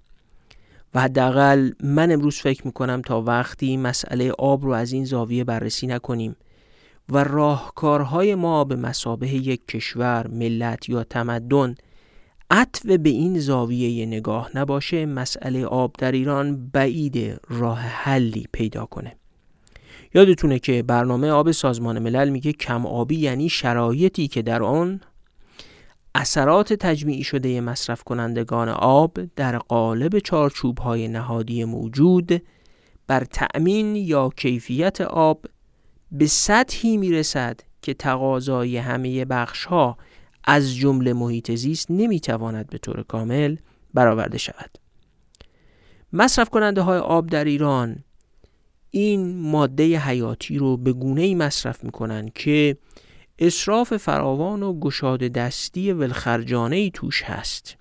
و 0.95 1.01
حداقل 1.01 1.71
من 1.81 2.13
امروز 2.13 2.37
فکر 2.39 2.67
می‌کنم 2.67 3.03
تا 3.03 3.23
وقتی 3.23 3.77
مسئله 3.77 4.31
آب 4.39 4.65
رو 4.65 4.71
از 4.71 4.93
این 4.93 5.05
زاویه 5.05 5.45
بررسی 5.45 5.87
نکنیم 5.87 6.37
و 7.09 7.25
راهکارهای 7.25 8.35
ما 8.35 8.65
به 8.65 8.77
مسابه 8.77 9.29
یک 9.29 9.67
کشور، 9.67 10.27
ملت 10.27 10.89
یا 10.89 11.05
تمدن 11.05 11.75
عطو 12.51 12.99
به 12.99 13.11
این 13.11 13.39
زاویه 13.39 14.07
نگاه 14.07 14.51
نباشه 14.55 15.07
مسئله 15.07 15.65
آب 15.65 15.95
در 15.99 16.13
ایران 16.13 16.71
بعید 16.73 17.41
راه 17.49 17.79
حلی 17.79 18.47
پیدا 18.53 18.87
کنه. 18.87 19.17
یادتونه 20.17 20.59
که 20.59 20.83
برنامه 20.83 21.31
آب 21.31 21.51
سازمان 21.51 21.99
ملل 21.99 22.29
میگه 22.29 22.53
کم 22.53 22.87
آبی 22.87 23.17
یعنی 23.17 23.49
شرایطی 23.49 24.29
که 24.29 24.43
در 24.43 24.63
آن 24.63 25.01
اثرات 26.15 26.73
تجمیعی 26.73 27.25
شده 27.25 27.61
مصرف 27.61 28.03
کنندگان 28.03 28.69
آب 28.69 29.19
در 29.37 29.59
قالب 29.59 30.19
چارچوب 30.19 30.79
های 30.79 31.09
نهادی 31.09 31.65
موجود 31.65 32.43
بر 33.07 33.25
تأمین 33.25 33.97
یا 33.97 34.31
کیفیت 34.37 35.01
آب 35.01 35.47
به 36.13 36.27
سطحی 36.27 36.97
می‌رسد 36.97 37.61
که 37.83 37.95
تقاضای 37.95 38.77
همه 38.77 39.25
بخش 39.25 39.65
ها 39.65 39.99
از 40.45 40.75
جمله 40.75 41.13
محیط 41.13 41.55
زیست 41.55 41.91
نمی‌تواند 41.91 42.67
به 42.67 42.79
طور 42.79 43.03
کامل 43.03 43.57
برآورده 43.95 44.39
شود. 44.39 44.79
مصرف 46.13 46.49
کننده 46.49 46.81
های 46.81 46.99
آب 46.99 47.27
در 47.27 47.45
ایران 47.45 48.05
این 48.97 49.37
ماده 49.37 49.99
حیاتی 49.99 50.59
رو 50.59 50.77
به 50.77 50.93
گونه 50.93 51.23
ای 51.23 51.35
مصرف 51.35 51.85
می‌کنن 51.85 52.31
که 52.35 52.77
اصراف 53.39 53.97
فراوان 53.97 54.63
و 54.63 54.79
گشاد 54.81 55.21
دستی 55.21 55.93
ولخرجانه 55.93 56.77
ای 56.77 56.91
توش 56.95 57.23
هست. 57.23 57.77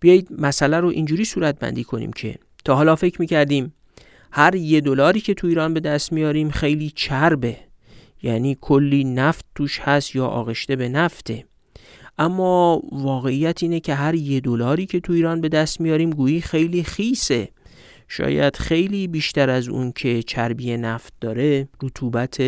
بیایید 0.00 0.28
مسئله 0.38 0.80
رو 0.80 0.88
اینجوری 0.88 1.24
صورت 1.24 1.58
بندی 1.58 1.84
کنیم 1.84 2.12
که 2.12 2.34
تا 2.64 2.74
حالا 2.74 2.96
فکر 2.96 3.20
می‌کردیم 3.20 3.74
هر 4.32 4.54
یه 4.54 4.80
دلاری 4.80 5.20
که 5.20 5.34
تو 5.34 5.46
ایران 5.46 5.74
به 5.74 5.80
دست 5.80 6.12
میاریم 6.12 6.50
خیلی 6.50 6.92
چربه 6.94 7.56
یعنی 8.22 8.56
کلی 8.60 9.04
نفت 9.04 9.44
توش 9.54 9.80
هست 9.80 10.16
یا 10.16 10.26
آغشته 10.26 10.76
به 10.76 10.88
نفته. 10.88 11.44
اما 12.18 12.82
واقعیت 12.92 13.62
اینه 13.62 13.80
که 13.80 13.94
هر 13.94 14.14
یه 14.14 14.40
دلاری 14.40 14.86
که 14.86 15.00
تو 15.00 15.12
ایران 15.12 15.40
به 15.40 15.48
دست 15.48 15.80
میاریم 15.80 16.10
گویی 16.10 16.40
خیلی 16.40 16.82
خیسه. 16.82 17.48
شاید 18.12 18.56
خیلی 18.56 19.08
بیشتر 19.08 19.50
از 19.50 19.68
اون 19.68 19.92
که 19.92 20.22
چربی 20.22 20.76
نفت 20.76 21.12
داره 21.20 21.68
رطوبت 21.82 22.40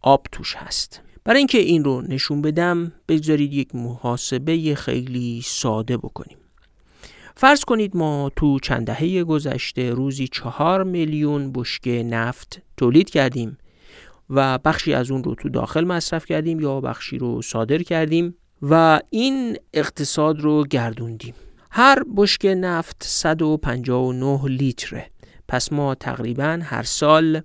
آب 0.00 0.26
توش 0.32 0.56
هست. 0.56 1.00
برای 1.24 1.38
اینکه 1.38 1.58
این 1.58 1.84
رو 1.84 2.02
نشون 2.02 2.42
بدم 2.42 2.92
بگذارید 3.08 3.52
یک 3.52 3.74
محاسبه 3.74 4.74
خیلی 4.74 5.40
ساده 5.44 5.96
بکنیم. 5.96 6.38
فرض 7.36 7.64
کنید 7.64 7.96
ما 7.96 8.30
تو 8.36 8.58
چند 8.58 8.86
دهه 8.86 9.24
گذشته 9.24 9.90
روزی 9.90 10.28
چهار 10.28 10.84
میلیون 10.84 11.52
بشکه 11.52 12.02
نفت 12.02 12.62
تولید 12.76 13.10
کردیم 13.10 13.58
و 14.30 14.58
بخشی 14.58 14.94
از 14.94 15.10
اون 15.10 15.24
رو 15.24 15.34
تو 15.34 15.48
داخل 15.48 15.84
مصرف 15.84 16.26
کردیم 16.26 16.60
یا 16.60 16.80
بخشی 16.80 17.18
رو 17.18 17.42
صادر 17.42 17.82
کردیم 17.82 18.34
و 18.62 19.00
این 19.10 19.56
اقتصاد 19.74 20.40
رو 20.40 20.64
گردوندیم. 20.70 21.34
هر 21.70 22.02
بشکه 22.16 22.54
نفت 22.54 22.96
159 23.00 24.48
لیتره. 24.48 25.10
پس 25.48 25.72
ما 25.72 25.94
تقریبا 25.94 26.60
هر 26.62 26.82
سال 26.82 27.42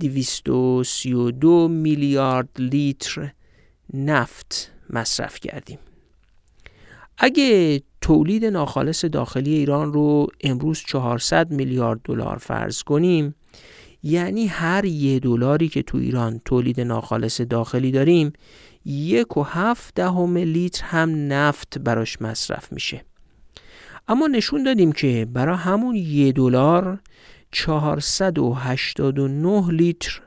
232 0.00 1.68
میلیارد 1.68 2.48
لیتر 2.58 3.32
نفت 3.94 4.72
مصرف 4.90 5.40
کردیم. 5.40 5.78
اگه 7.18 7.82
تولید 8.00 8.44
ناخالص 8.44 9.04
داخلی 9.04 9.54
ایران 9.54 9.92
رو 9.92 10.26
امروز 10.40 10.82
400 10.86 11.50
میلیارد 11.50 12.00
دلار 12.04 12.38
فرض 12.38 12.82
کنیم 12.82 13.34
یعنی 14.02 14.46
هر 14.46 14.84
یه 14.84 15.18
دلاری 15.18 15.68
که 15.68 15.82
تو 15.82 15.98
ایران 15.98 16.40
تولید 16.44 16.80
ناخالص 16.80 17.40
داخلی 17.40 17.90
داریم 17.90 18.32
یک 18.84 19.36
و 19.36 19.42
هفت 19.42 19.94
دهم 19.94 20.36
لیتر 20.36 20.84
هم 20.84 21.32
نفت 21.32 21.78
براش 21.78 22.22
مصرف 22.22 22.72
میشه. 22.72 23.04
اما 24.10 24.26
نشون 24.26 24.62
دادیم 24.62 24.92
که 24.92 25.26
برای 25.32 25.56
همون 25.56 25.94
یه 25.94 26.32
دلار 26.32 26.98
489 27.52 29.72
لیتر 29.72 30.20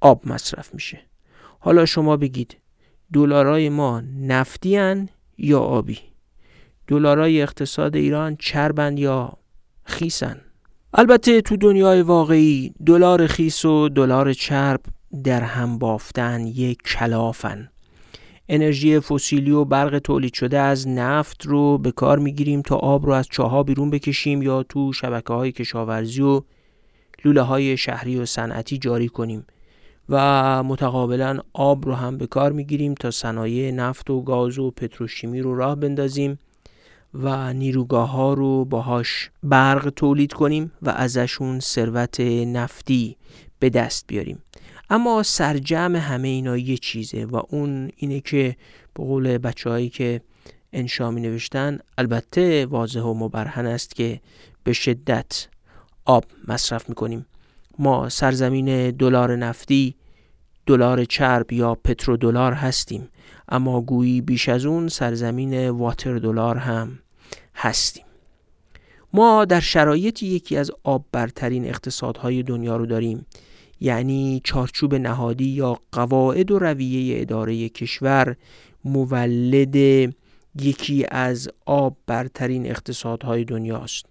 آب 0.00 0.28
مصرف 0.28 0.74
میشه. 0.74 1.00
حالا 1.58 1.86
شما 1.86 2.16
بگید 2.16 2.56
دلارای 3.12 3.68
ما 3.68 4.02
نفتی 4.20 5.06
یا 5.38 5.60
آبی؟ 5.60 5.98
دلارای 6.86 7.42
اقتصاد 7.42 7.96
ایران 7.96 8.36
چربن 8.36 8.98
یا 8.98 9.32
خیسن 9.84 10.40
البته 10.94 11.40
تو 11.40 11.56
دنیای 11.56 12.02
واقعی 12.02 12.74
دلار 12.86 13.26
خیس 13.26 13.64
و 13.64 13.88
دلار 13.88 14.32
چرب 14.32 14.80
در 15.24 15.42
هم 15.42 15.78
بافتن 15.78 16.46
یک 16.46 16.82
کلافن 16.82 17.68
انرژی 18.48 19.00
فسیلی 19.00 19.50
و 19.50 19.64
برق 19.64 19.98
تولید 19.98 20.34
شده 20.34 20.58
از 20.58 20.88
نفت 20.88 21.46
رو 21.46 21.78
به 21.78 21.92
کار 21.92 22.18
می‌گیریم 22.18 22.62
تا 22.62 22.76
آب 22.76 23.06
رو 23.06 23.12
از 23.12 23.28
چاها 23.30 23.62
بیرون 23.62 23.90
بکشیم 23.90 24.42
یا 24.42 24.62
تو 24.62 24.92
شبکه 24.92 25.32
های 25.32 25.52
کشاورزی 25.52 26.22
و 26.22 26.42
لوله 27.24 27.42
های 27.42 27.76
شهری 27.76 28.16
و 28.16 28.26
صنعتی 28.26 28.78
جاری 28.78 29.08
کنیم 29.08 29.46
و 30.08 30.62
متقابلا 30.62 31.38
آب 31.52 31.86
رو 31.86 31.94
هم 31.94 32.18
به 32.18 32.26
کار 32.26 32.52
می‌گیریم 32.52 32.94
تا 32.94 33.10
صنایع 33.10 33.70
نفت 33.70 34.10
و 34.10 34.22
گاز 34.22 34.58
و 34.58 34.70
پتروشیمی 34.70 35.40
رو 35.40 35.56
راه 35.56 35.74
بندازیم 35.74 36.38
و 37.14 37.52
نیروگاه 37.52 38.10
ها 38.10 38.34
رو 38.34 38.64
باهاش 38.64 39.30
برق 39.42 39.92
تولید 39.96 40.32
کنیم 40.32 40.72
و 40.82 40.90
ازشون 40.90 41.60
ثروت 41.60 42.20
نفتی 42.20 43.16
به 43.58 43.70
دست 43.70 44.04
بیاریم. 44.06 44.38
اما 44.90 45.22
سرجم 45.22 45.96
همه 45.96 46.28
اینا 46.28 46.56
یه 46.56 46.76
چیزه 46.76 47.24
و 47.24 47.42
اون 47.48 47.90
اینه 47.96 48.20
که 48.20 48.56
به 48.94 49.04
قول 49.04 49.38
بچه 49.38 49.70
هایی 49.70 49.88
که 49.88 50.20
انشا 50.72 51.10
می 51.10 51.20
نوشتن 51.20 51.78
البته 51.98 52.66
واضح 52.66 53.00
و 53.00 53.14
مبرهن 53.14 53.66
است 53.66 53.96
که 53.96 54.20
به 54.64 54.72
شدت 54.72 55.48
آب 56.04 56.24
مصرف 56.48 56.88
می 56.88 56.94
کنیم 56.94 57.26
ما 57.78 58.08
سرزمین 58.08 58.90
دلار 58.90 59.36
نفتی 59.36 59.94
دلار 60.66 61.04
چرب 61.04 61.52
یا 61.52 61.74
پترودلار 61.74 62.52
هستیم 62.52 63.08
اما 63.48 63.80
گویی 63.80 64.20
بیش 64.20 64.48
از 64.48 64.66
اون 64.66 64.88
سرزمین 64.88 65.68
واتر 65.68 66.18
دلار 66.18 66.56
هم 66.56 66.98
هستیم. 67.54 68.04
ما 69.12 69.44
در 69.44 69.60
شرایط 69.60 70.22
یکی 70.22 70.56
از 70.56 70.70
آب 70.84 71.04
برترین 71.12 71.68
اقتصادهای 71.68 72.42
دنیا 72.42 72.76
رو 72.76 72.86
داریم. 72.86 73.26
یعنی 73.80 74.40
چارچوب 74.44 74.94
نهادی 74.94 75.48
یا 75.48 75.78
قواعد 75.92 76.50
و 76.50 76.58
رویه 76.58 77.20
اداره 77.20 77.68
کشور 77.68 78.36
مولد 78.84 79.76
یکی 80.62 81.06
از 81.10 81.48
آب 81.66 81.96
برترین 82.06 82.66
اقتصادهای 82.66 83.44
دنیاست. 83.44 84.06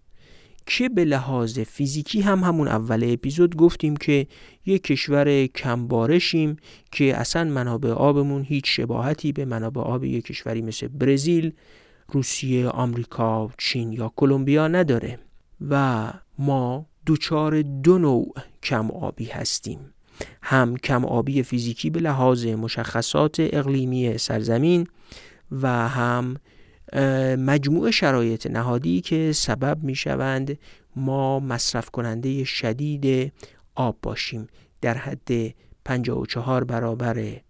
که 0.65 0.89
به 0.89 1.05
لحاظ 1.05 1.59
فیزیکی 1.59 2.21
هم 2.21 2.43
همون 2.43 2.67
اول 2.67 3.13
اپیزود 3.13 3.55
گفتیم 3.55 3.95
که 3.95 4.27
یک 4.65 4.83
کشور 4.83 5.45
کمبارشیم 5.45 6.57
که 6.91 7.17
اصلا 7.17 7.43
منابع 7.43 7.89
آبمون 7.89 8.43
هیچ 8.43 8.63
شباهتی 8.67 9.31
به 9.31 9.45
منابع 9.45 9.81
آب 9.81 10.03
یک 10.03 10.25
کشوری 10.25 10.61
مثل 10.61 10.87
برزیل، 10.87 11.53
روسیه، 12.11 12.67
آمریکا، 12.67 13.51
چین 13.57 13.91
یا 13.91 14.13
کلمبیا 14.15 14.67
نداره. 14.67 15.19
و 15.69 16.13
ما 16.39 16.85
دوچار 17.05 17.61
دو 17.61 17.97
نوع 17.97 18.33
کم 18.63 18.91
آبی 18.91 19.25
هستیم. 19.25 19.79
هم 20.41 20.77
کم 20.77 21.05
آبی 21.05 21.43
فیزیکی 21.43 21.89
به 21.89 21.99
لحاظ 21.99 22.45
مشخصات 22.45 23.35
اقلیمی 23.39 24.17
سرزمین 24.17 24.87
و 25.51 25.89
هم 25.89 26.35
مجموع 27.37 27.91
شرایط 27.91 28.47
نهادی 28.47 29.01
که 29.01 29.31
سبب 29.31 29.83
می 29.83 29.95
شوند 29.95 30.57
ما 30.95 31.39
مصرف 31.39 31.89
کننده 31.89 32.43
شدید 32.43 33.33
آب 33.75 33.97
باشیم. 34.01 34.47
در 34.81 34.97
حد 34.97 35.29
54 35.85 36.63
برابر 36.63 37.41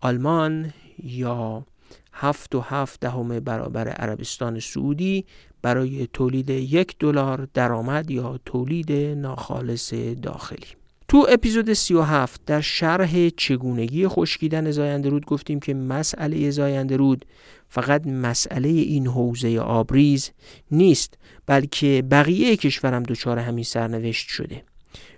آلمان 0.00 0.72
یا 1.02 1.66
هفت 2.12 2.54
و 2.54 2.60
هفت 2.60 3.00
دهم 3.00 3.40
برابر 3.40 3.88
عربستان 3.88 4.60
سعودی 4.60 5.24
برای 5.62 6.08
تولید 6.12 6.50
یک 6.50 6.96
دلار 6.98 7.48
درآمد 7.54 8.10
یا 8.10 8.40
تولید 8.44 8.92
ناخالص 8.92 9.94
داخلی. 10.22 10.66
تو 11.08 11.26
اپیزود 11.28 11.72
37 11.72 12.40
در 12.46 12.60
شرح 12.60 13.28
چگونگی 13.28 14.08
خشکیدن 14.08 14.70
زاینده 14.70 15.08
رود 15.08 15.26
گفتیم 15.26 15.60
که 15.60 15.74
مسئله 15.74 16.50
زاینده 16.50 16.96
رود 16.96 17.24
فقط 17.68 18.06
مسئله 18.06 18.68
این 18.68 19.06
حوزه 19.06 19.58
آبریز 19.58 20.30
نیست 20.70 21.18
بلکه 21.46 22.04
بقیه 22.10 22.56
کشورم 22.56 23.02
دچار 23.02 23.38
همین 23.38 23.64
سرنوشت 23.64 24.28
شده. 24.28 24.62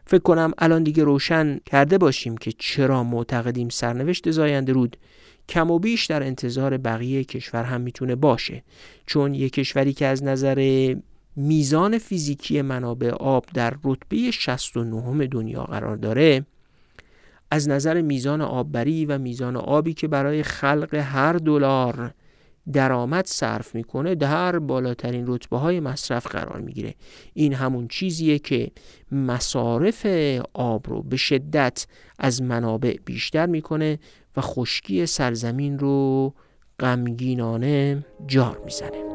فکر 0.07 0.23
کنم 0.23 0.53
الان 0.59 0.83
دیگه 0.83 1.05
روشن 1.05 1.59
کرده 1.67 1.99
باشیم 1.99 2.37
که 2.37 2.53
چرا 2.59 3.05
معتقدیم 3.05 3.69
سرنوشت 3.69 4.31
زاینده 4.31 4.73
رود 4.73 4.97
کم 5.49 5.71
و 5.71 5.79
بیش 5.79 6.07
در 6.07 6.23
انتظار 6.23 6.77
بقیه 6.77 7.25
کشور 7.25 7.65
هم 7.65 7.81
می‌تونه 7.81 8.15
باشه. 8.15 8.63
چون 9.07 9.35
یک 9.35 9.53
کشوری 9.53 9.93
که 9.93 10.07
از 10.07 10.25
نظر 10.25 10.95
میزان 11.37 11.99
فیزیکی 11.99 12.63
منابع 12.63 13.11
آب 13.11 13.47
در 13.55 13.75
رتبه 13.85 14.31
69 14.31 15.27
دنیا 15.27 15.65
قرار 15.65 15.97
داره 15.97 16.47
از 17.51 17.69
نظر 17.69 18.03
میزان 18.03 18.41
آببری 18.41 19.07
و 19.07 19.19
میزان 19.19 19.57
آبی 19.57 19.95
که 19.95 20.09
برای 20.09 20.43
خلق 20.43 20.95
هر 20.95 21.33
دلار 21.33 22.15
درآمد 22.73 23.27
صرف 23.27 23.75
می‌کنه 23.75 24.15
در 24.15 24.59
بالاترین 24.59 25.25
رتبه 25.27 25.59
های 25.59 25.81
مصرف 25.81 26.27
قرار 26.27 26.61
می‌گیره. 26.61 26.95
این 27.35 27.55
همون 27.55 27.89
چیزیه 27.89 28.39
که 28.39 28.71
مصارف 29.13 30.07
آب 30.53 30.89
رو 30.89 31.03
به 31.03 31.17
شدت 31.17 31.87
از 32.19 32.43
منابع 32.43 32.97
بیشتر 33.05 33.47
می‌کنه 33.47 33.99
و 34.37 34.41
خشکی 34.41 35.07
سرزمین 35.07 35.79
رو 35.79 36.35
غمگینانه 36.81 38.05
جار 38.27 38.61
می‌زنه. 38.65 39.11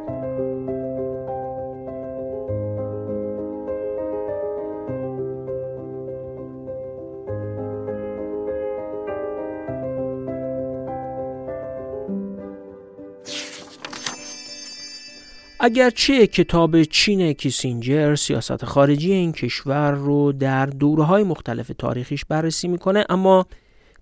اگرچه 15.59 16.28
کتاب 16.28 16.84
چین 16.84 17.34
کیسینجر 17.34 18.16
سیاست 18.16 18.66
خارجی 18.66 19.11
این 19.11 19.32
کشور 19.32 19.91
رو 19.91 20.32
در 20.32 20.66
دوره 20.66 21.03
های 21.03 21.24
مختلف 21.24 21.72
تاریخیش 21.78 22.26
بررسی 22.26 22.68
می‌کنه 22.68 23.05
اما 23.09 23.45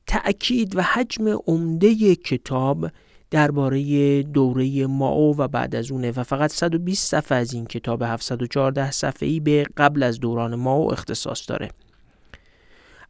تأکید 0.08 0.76
و 0.76 0.82
حجم 0.82 1.38
عمده 1.48 2.16
کتاب 2.16 2.88
درباره 3.32 4.24
دوره 4.24 4.86
ماو 4.86 5.38
و 5.38 5.48
بعد 5.48 5.76
از 5.76 5.92
اونه 5.92 6.12
و 6.12 6.24
فقط 6.24 6.52
120 6.52 7.10
صفحه 7.10 7.38
از 7.38 7.54
این 7.54 7.66
کتاب 7.66 8.04
714 8.04 8.92
صفحه‌ای 8.92 9.40
به 9.40 9.66
قبل 9.78 10.04
از 10.04 10.20
دوران 10.20 10.56
ماو 10.56 10.92
اختصاص 10.92 11.50
داره 11.50 11.70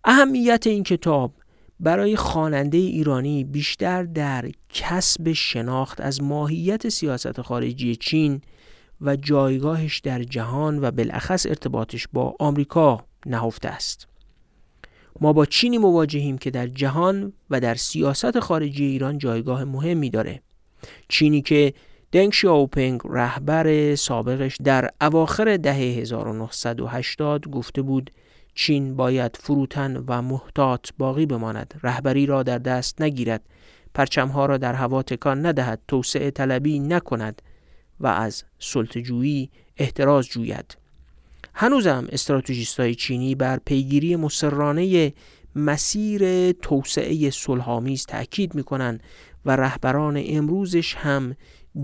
اهمیت 0.03 0.67
این 0.67 0.83
کتاب 0.83 1.33
برای 1.79 2.15
خواننده 2.15 2.77
ایرانی 2.77 3.43
بیشتر 3.43 4.03
در 4.03 4.51
کسب 4.69 5.31
شناخت 5.31 6.01
از 6.01 6.21
ماهیت 6.21 6.89
سیاست 6.89 7.41
خارجی 7.41 7.95
چین 7.95 8.41
و 9.01 9.15
جایگاهش 9.15 9.99
در 9.99 10.23
جهان 10.23 10.79
و 10.81 10.91
بالاخص 10.91 11.45
ارتباطش 11.45 12.07
با 12.13 12.35
آمریکا 12.39 13.05
نهفته 13.25 13.69
است. 13.69 14.07
ما 15.21 15.33
با 15.33 15.45
چینی 15.45 15.77
مواجهیم 15.77 16.37
که 16.37 16.51
در 16.51 16.67
جهان 16.67 17.33
و 17.49 17.59
در 17.59 17.75
سیاست 17.75 18.39
خارجی 18.39 18.85
ایران 18.85 19.17
جایگاه 19.17 19.63
مهمی 19.63 20.09
داره. 20.09 20.41
چینی 21.07 21.41
که 21.41 21.73
دنگ 22.11 22.33
شیاوپنگ 22.33 23.01
رهبر 23.05 23.95
سابقش 23.95 24.57
در 24.63 24.89
اواخر 25.01 25.57
دهه 25.57 25.75
1980 25.75 27.47
گفته 27.47 27.81
بود 27.81 28.11
چین 28.55 28.95
باید 28.95 29.37
فروتن 29.39 30.03
و 30.07 30.21
محتاط 30.21 30.89
باقی 30.97 31.25
بماند. 31.25 31.79
رهبری 31.83 32.25
را 32.25 32.43
در 32.43 32.57
دست 32.57 33.01
نگیرد. 33.01 33.41
پرچمها 33.93 34.45
را 34.45 34.57
در 34.57 34.73
هوا 34.73 35.03
تکان 35.03 35.45
ندهد. 35.45 35.81
توسعه 35.87 36.31
طلبی 36.31 36.79
نکند 36.79 37.41
و 37.99 38.07
از 38.07 38.43
سلطجویی 38.59 39.49
احتراز 39.77 40.27
جوید. 40.27 40.82
هنوزم 41.55 42.07
استراتژیستای 42.11 42.95
چینی 42.95 43.35
بر 43.35 43.59
پیگیری 43.65 44.15
مسررانه 44.15 45.13
مسیر 45.55 46.51
توسعه 46.51 47.29
صلحآمیز 47.29 48.05
تأکید 48.05 48.55
می‌کنند 48.55 49.03
و 49.45 49.55
رهبران 49.55 50.23
امروزش 50.25 50.95
هم 50.95 51.35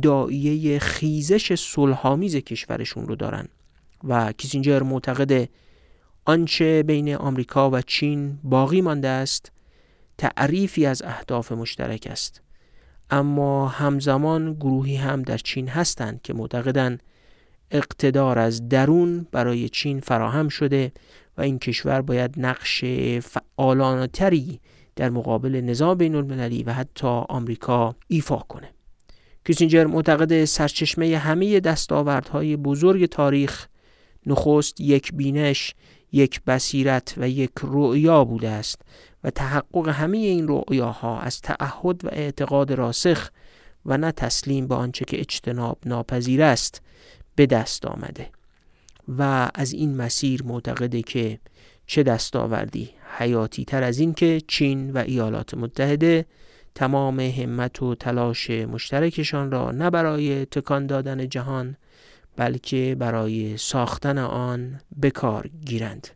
دایه 0.02 0.80
خیزش 0.80 1.56
صلحآمیز 1.56 2.36
کشورشون 2.36 3.08
رو 3.08 3.16
دارن. 3.16 3.48
و 4.04 4.32
کیسینجر 4.32 4.84
معتقده 4.84 5.50
آنچه 6.26 6.84
بین 6.84 7.16
آمریکا 7.16 7.70
و 7.70 7.82
چین 7.82 8.40
باقی 8.44 8.82
مانده 8.82 9.08
است 9.08 9.52
تعریفی 10.18 10.86
از 10.86 11.02
اهداف 11.02 11.52
مشترک 11.52 12.08
است. 12.12 12.42
اما 13.10 13.68
همزمان 13.68 14.54
گروهی 14.54 14.96
هم 14.96 15.22
در 15.22 15.38
چین 15.38 15.68
هستند 15.68 16.22
که 16.22 16.34
معتقدند 16.34 17.04
اقتدار 17.72 18.40
از 18.40 18.70
درون 18.70 19.28
برای 19.32 19.70
چین 19.70 20.00
فراهم 20.00 20.48
شده 20.48 20.92
و 21.38 21.42
این 21.42 21.60
کشور 21.60 22.02
باید 22.02 22.34
نقش 22.38 22.84
فعالانتری 23.24 24.60
در 24.96 25.10
مقابل 25.10 25.62
نظام 25.62 25.98
بین 25.98 26.16
المللی 26.16 26.64
و 26.64 26.74
حتی 26.74 27.08
آمریکا 27.08 27.96
ایفا 28.08 28.38
کنه. 28.38 28.70
کیسینجر 29.46 29.86
معتقد 29.86 30.46
سرچشمه 30.46 31.18
همه 31.18 31.60
دستاوردهای 31.60 32.58
بزرگ 32.58 33.06
تاریخ 33.06 33.68
نخست 34.26 34.82
یک 34.82 35.14
بینش 35.14 35.76
یک 36.12 36.42
بصیرت 36.42 37.14
و 37.18 37.30
یک 37.30 37.52
رؤیا 37.62 38.24
بوده 38.24 38.50
است 38.50 38.82
و 39.24 39.30
تحقق 39.30 39.88
همه 39.88 40.18
این 40.18 40.48
رؤیاها 40.48 41.20
از 41.20 41.42
تعهد 41.42 42.06
و 42.06 42.10
اعتقاد 42.12 42.72
راسخ 42.72 43.30
و 43.86 43.98
نه 43.98 44.12
تسلیم 44.12 44.68
به 44.68 44.76
آنچه 44.76 45.06
که 45.06 45.20
اجتناب 45.20 45.78
ناپذیر 45.86 46.44
است. 46.44 46.82
به 47.40 47.46
دست 47.46 47.86
آمده 47.86 48.30
و 49.18 49.50
از 49.56 49.74
این 49.74 49.96
مسیر 49.96 50.44
معتقده 50.44 51.02
که 51.02 51.40
چه 51.86 52.04
دستاوردی 52.04 52.90
حیاتی 53.18 53.66
تر 53.66 53.84
از 53.84 54.00
این 54.00 54.14
که 54.14 54.42
چین 54.48 54.92
و 54.92 54.98
ایالات 54.98 55.54
متحده 55.54 56.26
تمام 56.76 57.20
همت 57.20 57.82
و 57.82 57.96
تلاش 57.96 58.50
مشترکشان 58.50 59.52
را 59.52 59.72
نه 59.72 59.90
برای 59.90 60.46
تکان 60.46 60.88
دادن 60.88 61.30
جهان 61.30 61.76
بلکه 62.36 62.96
برای 63.00 63.58
ساختن 63.58 64.18
آن 64.18 64.80
به 64.98 65.12
کار 65.12 65.50
گیرند. 65.66 66.08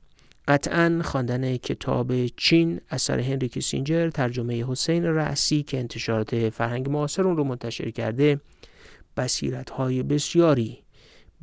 قطعا 0.48 1.02
خواندن 1.04 1.58
کتاب 1.58 2.28
چین 2.28 2.82
اثر 2.90 3.20
هنری 3.20 3.50
کیسینجر 3.50 4.10
ترجمه 4.10 4.66
حسین 4.66 5.04
رأسی 5.04 5.64
که 5.64 5.80
انتشارات 5.80 6.50
فرهنگ 6.50 6.90
معاصر 6.90 7.24
اون 7.24 7.38
رو 7.38 7.44
منتشر 7.44 7.92
کرده 7.92 8.40
بصیرت 9.18 9.70
های 9.70 10.04
بسیاری 10.04 10.83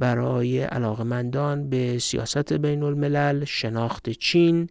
برای 0.00 0.62
علاقمندان 0.62 1.70
به 1.70 1.98
سیاست 1.98 2.52
بین 2.52 2.82
الملل 2.82 3.44
شناخت 3.44 4.10
چین 4.10 4.68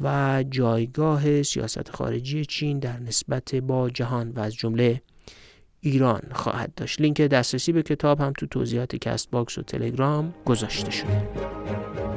و 0.00 0.44
جایگاه 0.50 1.42
سیاست 1.42 1.90
خارجی 1.90 2.44
چین 2.44 2.78
در 2.78 2.98
نسبت 2.98 3.54
با 3.54 3.90
جهان 3.90 4.30
و 4.30 4.40
از 4.40 4.54
جمله 4.54 5.02
ایران 5.80 6.22
خواهد 6.32 6.74
داشت. 6.74 7.00
لینک 7.00 7.20
دسترسی 7.20 7.72
به 7.72 7.82
کتاب 7.82 8.20
هم 8.20 8.32
تو 8.38 8.46
توضیحات 8.46 8.96
کست 8.96 9.30
باکس 9.30 9.58
و 9.58 9.62
تلگرام 9.62 10.34
گذاشته 10.44 10.90
شده. 10.90 12.11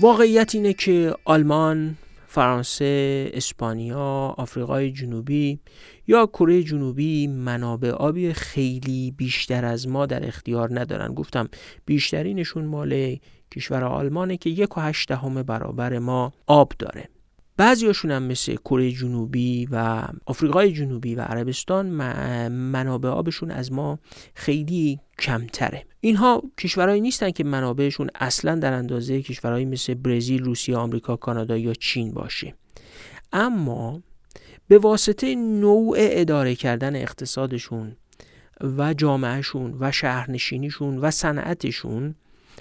واقعیت 0.00 0.54
اینه 0.54 0.72
که 0.72 1.14
آلمان 1.24 1.96
فرانسه، 2.26 3.30
اسپانیا، 3.34 4.34
آفریقای 4.38 4.92
جنوبی 4.92 5.58
یا 6.06 6.26
کره 6.26 6.62
جنوبی 6.62 7.26
منابع 7.26 7.90
آبی 7.90 8.32
خیلی 8.32 9.10
بیشتر 9.10 9.64
از 9.64 9.88
ما 9.88 10.06
در 10.06 10.26
اختیار 10.26 10.80
ندارن. 10.80 11.14
گفتم 11.14 11.48
بیشترینشون 11.86 12.64
مال 12.64 13.16
کشور 13.52 13.84
آلمانه 13.84 14.36
که 14.36 14.50
یک 14.50 14.78
و 14.78 14.80
هشت 14.80 15.08
دهم 15.08 15.42
برابر 15.42 15.98
ما 15.98 16.32
آب 16.46 16.72
داره. 16.78 17.08
بعضیاشون 17.58 18.10
هم 18.10 18.22
مثل 18.22 18.56
کره 18.56 18.92
جنوبی 18.92 19.68
و 19.70 20.02
آفریقای 20.26 20.72
جنوبی 20.72 21.14
و 21.14 21.20
عربستان 21.20 21.86
منابع 22.48 23.08
آبشون 23.08 23.50
از 23.50 23.72
ما 23.72 23.98
خیلی 24.34 25.00
کمتره. 25.18 25.84
اینها 26.00 26.42
کشورهایی 26.58 27.00
نیستن 27.00 27.30
که 27.30 27.44
منابعشون 27.44 28.10
اصلا 28.14 28.54
در 28.54 28.72
اندازه 28.72 29.22
کشورهایی 29.22 29.64
مثل 29.64 29.94
برزیل، 29.94 30.44
روسیه، 30.44 30.76
آمریکا، 30.76 31.16
کانادا 31.16 31.56
یا 31.56 31.74
چین 31.74 32.12
باشه. 32.12 32.54
اما 33.32 34.02
به 34.68 34.78
واسطه 34.78 35.34
نوع 35.34 35.96
اداره 35.98 36.54
کردن 36.54 36.96
اقتصادشون 36.96 37.96
و 38.60 38.94
جامعهشون 38.94 39.76
و 39.80 39.92
شهرنشینیشون 39.92 40.98
و 40.98 41.10
صنعتشون 41.10 42.14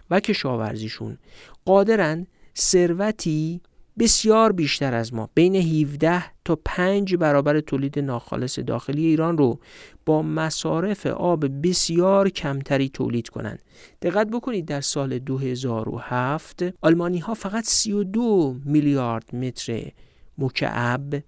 و 0.10 0.20
کشاورزیشون 0.20 1.18
قادرن 1.66 2.28
ثروتی 2.58 3.62
بسیار 4.00 4.52
بیشتر 4.52 4.94
از 4.94 5.14
ما 5.14 5.30
بین 5.34 5.56
17 5.56 6.24
تا 6.46 6.60
5 6.66 7.16
برابر 7.16 7.60
تولید 7.60 8.00
ناخالص 8.00 8.60
داخلی 8.60 9.06
ایران 9.06 9.38
رو 9.38 9.60
با 10.06 10.22
مصارف 10.22 11.06
آب 11.06 11.68
بسیار 11.68 12.30
کمتری 12.30 12.90
تولید 12.90 13.30
کنند. 13.30 13.62
دقت 14.02 14.28
بکنید 14.28 14.66
در 14.66 14.82
سال 14.82 15.20
2007 15.20 16.64
آلمانی 16.82 17.20
ها 17.20 17.34
فقط 17.34 17.64
32 17.64 18.56
میلیارد 18.66 19.36
متر 19.36 19.92
مکعب 20.38 21.24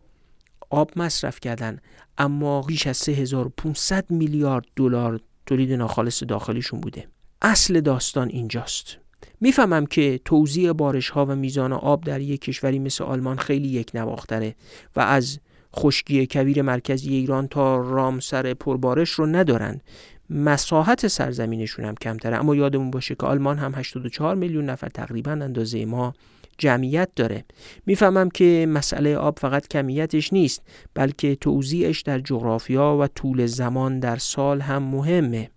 آب 0.69 0.91
مصرف 0.95 1.39
کردن 1.39 1.77
اما 2.17 2.61
بیش 2.61 2.87
از 2.87 2.97
3500 2.97 4.11
میلیارد 4.11 4.65
دلار 4.75 5.19
تولید 5.45 5.73
ناخالص 5.73 6.23
داخلیشون 6.23 6.79
بوده. 6.81 7.07
اصل 7.41 7.81
داستان 7.81 8.29
اینجاست. 8.29 8.97
می‌فهمم 9.41 9.85
که 9.85 10.19
توزیع 10.25 10.73
بارش 10.73 11.09
ها 11.09 11.25
و 11.25 11.35
میزان 11.35 11.73
آب 11.73 12.03
در 12.03 12.21
یک 12.21 12.41
کشوری 12.41 12.79
مثل 12.79 13.03
آلمان 13.03 13.37
خیلی 13.37 13.67
یک 13.67 13.91
نواختره 13.93 14.55
و 14.95 14.99
از 14.99 15.39
خشکی 15.75 16.27
کویر 16.27 16.61
مرکزی 16.61 17.13
ایران 17.13 17.47
تا 17.47 17.77
رامسر 17.77 18.53
پربارش 18.53 19.09
رو 19.09 19.25
ندارن. 19.25 19.81
مساحت 20.29 21.07
سرزمینشون 21.07 21.85
هم 21.85 21.95
کمتره 21.95 22.37
اما 22.37 22.55
یادمون 22.55 22.91
باشه 22.91 23.15
که 23.15 23.25
آلمان 23.25 23.57
هم 23.57 23.75
84 23.75 24.35
میلیون 24.35 24.65
نفر 24.65 24.89
تقریبا 24.89 25.31
اندازه 25.31 25.85
ما 25.85 26.13
جمعیت 26.57 27.09
داره. 27.15 27.45
می‌فهمم 27.85 28.29
که 28.29 28.65
مسئله 28.69 29.17
آب 29.17 29.39
فقط 29.39 29.67
کمیتش 29.67 30.33
نیست 30.33 30.61
بلکه 30.93 31.35
توزیعش 31.35 32.01
در 32.01 32.19
جغرافیا 32.19 32.97
و 33.01 33.07
طول 33.07 33.45
زمان 33.45 33.99
در 33.99 34.17
سال 34.17 34.61
هم 34.61 34.83
مهمه. 34.83 35.49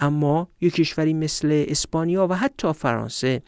اما 0.00 0.48
یک 0.60 0.74
کشوری 0.74 1.14
مثل 1.14 1.64
اسپانیا 1.68 2.26
و 2.26 2.34
حتی 2.34 2.72
فرانسه 2.72 3.42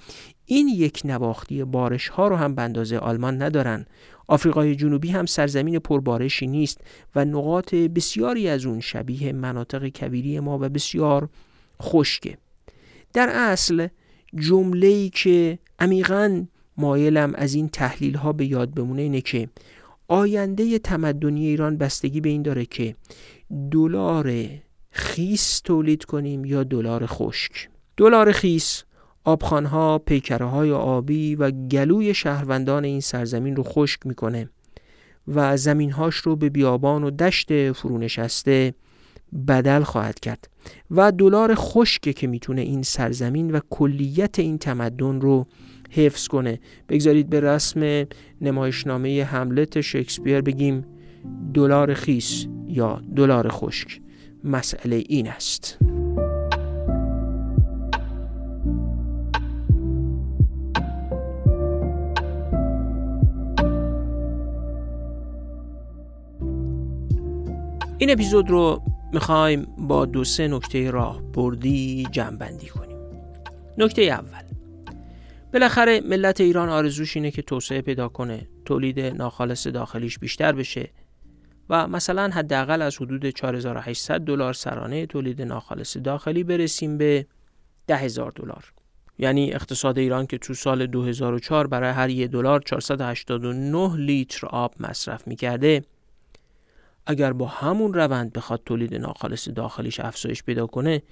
این 0.46 0.68
یک 0.68 1.02
نواختی 1.04 1.64
بارش 1.64 2.08
ها 2.08 2.28
رو 2.28 2.36
هم 2.36 2.54
به 2.54 2.62
اندازه 2.62 2.98
آلمان 2.98 3.42
ندارن. 3.42 3.86
آفریقای 4.28 4.76
جنوبی 4.76 5.10
هم 5.10 5.26
سرزمین 5.26 5.78
پربارشی 5.78 6.46
نیست 6.46 6.80
و 7.14 7.24
نقاط 7.24 7.74
بسیاری 7.74 8.48
از 8.48 8.66
اون 8.66 8.80
شبیه 8.80 9.32
مناطق 9.32 9.88
کبیری 9.88 10.40
ما 10.40 10.58
و 10.58 10.68
بسیار 10.68 11.28
خشکه. 11.82 12.38
در 13.12 13.28
اصل 13.28 13.88
جمله 14.34 15.08
که 15.08 15.58
عمیقا 15.78 16.46
مایلم 16.76 17.34
از 17.34 17.54
این 17.54 17.68
تحلیل 17.68 18.14
ها 18.14 18.32
به 18.32 18.46
یاد 18.46 18.74
بمونه 18.74 19.02
اینه 19.02 19.20
که 19.20 19.48
آینده 20.08 20.78
تمدنی 20.78 21.46
ایران 21.46 21.76
بستگی 21.76 22.20
به 22.20 22.28
این 22.28 22.42
داره 22.42 22.64
که 22.64 22.94
دلار 23.70 24.32
خیس 24.90 25.60
تولید 25.60 26.04
کنیم 26.04 26.44
یا 26.44 26.64
دلار 26.64 27.06
خشک. 27.06 27.68
دلار 27.96 28.32
خیس 28.32 28.84
آبخانها، 29.24 29.98
پیکره 29.98 30.46
های 30.46 30.72
آبی 30.72 31.34
و 31.34 31.50
گلوی 31.50 32.14
شهروندان 32.14 32.84
این 32.84 33.00
سرزمین 33.00 33.56
رو 33.56 33.62
خشک 33.62 34.06
می‌کنه 34.06 34.48
و 35.28 35.56
زمینهاش 35.56 36.16
رو 36.16 36.36
به 36.36 36.48
بیابان 36.48 37.04
و 37.04 37.10
دشت 37.10 37.72
فرونشسته 37.72 38.74
بدل 39.48 39.82
خواهد 39.82 40.20
کرد 40.20 40.50
و 40.90 41.12
دلار 41.12 41.54
خشکه 41.54 42.12
که 42.12 42.26
می‌تونه 42.26 42.60
این 42.60 42.82
سرزمین 42.82 43.50
و 43.50 43.60
کلیت 43.70 44.38
این 44.38 44.58
تمدن 44.58 45.20
رو 45.20 45.46
حفظ 45.90 46.26
کنه. 46.26 46.60
بگذارید 46.88 47.30
به 47.30 47.40
رسم 47.40 48.06
نمایشنامه 48.40 49.24
حملت 49.24 49.80
شکسپیر 49.80 50.40
بگیم 50.40 50.84
دلار 51.54 51.94
خیس 51.94 52.46
یا 52.68 53.02
دلار 53.16 53.48
خشک. 53.48 54.00
مسئله 54.44 54.96
این 55.08 55.28
است. 55.28 55.78
این 67.98 68.10
اپیزود 68.10 68.50
رو 68.50 68.82
می‌خوایم 69.12 69.66
با 69.78 70.06
دو 70.06 70.24
سه 70.24 70.48
نکته 70.48 70.90
راه 70.90 71.22
بردی 71.22 72.06
جمع 72.12 72.36
کنیم. 72.74 72.96
نکته 73.78 74.02
اول. 74.02 74.42
بالاخره 75.52 76.00
ملت 76.00 76.40
ایران 76.40 76.68
آرزوش 76.68 77.16
اینه 77.16 77.30
که 77.30 77.42
توسعه 77.42 77.82
پیدا 77.82 78.08
کنه 78.08 78.48
تولید 78.64 79.00
ناخالص 79.00 79.66
داخلیش 79.66 80.18
بیشتر 80.18 80.52
بشه 80.52 80.90
و 81.70 81.88
مثلا 81.88 82.30
حداقل 82.32 82.82
از 82.82 82.96
حدود 82.96 83.30
4800 83.30 84.20
دلار 84.20 84.52
سرانه 84.52 85.06
تولید 85.06 85.42
ناخالص 85.42 85.96
داخلی 85.96 86.44
برسیم 86.44 86.98
به 86.98 87.26
10000 87.86 88.32
دلار. 88.36 88.72
یعنی 89.18 89.54
اقتصاد 89.54 89.98
ایران 89.98 90.26
که 90.26 90.38
تو 90.38 90.54
سال 90.54 90.86
2004 90.86 91.66
برای 91.66 91.90
هر 91.90 92.10
یک 92.10 92.30
دلار 92.30 92.60
489 92.60 93.96
لیتر 93.96 94.46
آب 94.46 94.74
مصرف 94.80 95.28
می‌کرده 95.28 95.84
اگر 97.06 97.32
با 97.32 97.46
همون 97.46 97.94
روند 97.94 98.32
بخواد 98.32 98.62
تولید 98.66 98.94
ناخالص 98.94 99.48
داخلیش 99.48 100.00
افزایش 100.00 100.42
پیدا 100.42 100.66
کنه 100.66 101.02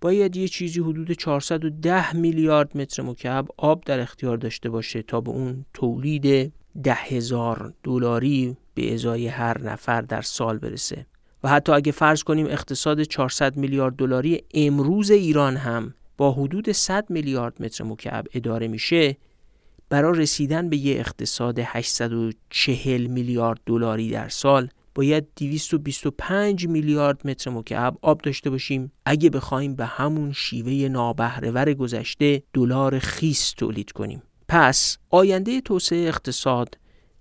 باید 0.00 0.36
یه 0.36 0.48
چیزی 0.48 0.80
حدود 0.80 1.12
410 1.12 2.16
میلیارد 2.16 2.76
متر 2.76 3.02
مکعب 3.02 3.48
آب 3.56 3.84
در 3.84 4.00
اختیار 4.00 4.36
داشته 4.36 4.70
باشه 4.70 5.02
تا 5.02 5.20
به 5.20 5.30
اون 5.30 5.64
تولید 5.74 6.52
ده 6.82 6.94
هزار 6.94 7.72
دلاری 7.82 8.56
به 8.80 8.94
ازای 8.94 9.26
هر 9.26 9.62
نفر 9.62 10.00
در 10.00 10.22
سال 10.22 10.58
برسه. 10.58 11.06
و 11.44 11.48
حتی 11.48 11.72
اگه 11.72 11.92
فرض 11.92 12.22
کنیم 12.22 12.46
اقتصاد 12.46 13.02
400 13.02 13.56
میلیارد 13.56 13.96
دلاری 13.96 14.42
امروز 14.54 15.10
ایران 15.10 15.56
هم 15.56 15.94
با 16.16 16.32
حدود 16.32 16.72
100 16.72 17.10
میلیارد 17.10 17.62
متر 17.62 17.84
مکعب 17.84 18.26
اداره 18.34 18.68
میشه 18.68 19.16
برای 19.88 20.18
رسیدن 20.18 20.68
به 20.68 20.76
یه 20.76 21.00
اقتصاد 21.00 21.58
840 21.58 23.06
میلیارد 23.06 23.60
دلاری 23.66 24.10
در 24.10 24.28
سال 24.28 24.68
باید 24.94 25.26
225 25.36 26.66
میلیارد 26.66 27.26
متر 27.26 27.50
مکعب 27.50 27.98
آب 28.02 28.20
داشته 28.20 28.50
باشیم. 28.50 28.92
اگه 29.06 29.30
بخوایم 29.30 29.74
به 29.74 29.86
همون 29.86 30.32
شیوه 30.32 30.88
نابهرهور 30.88 31.74
گذشته 31.74 32.42
دلار 32.52 32.98
خیس 32.98 33.52
تولید 33.52 33.92
کنیم. 33.92 34.22
پس 34.48 34.98
آینده 35.10 35.60
توسعه 35.60 36.08
اقتصاد 36.08 36.78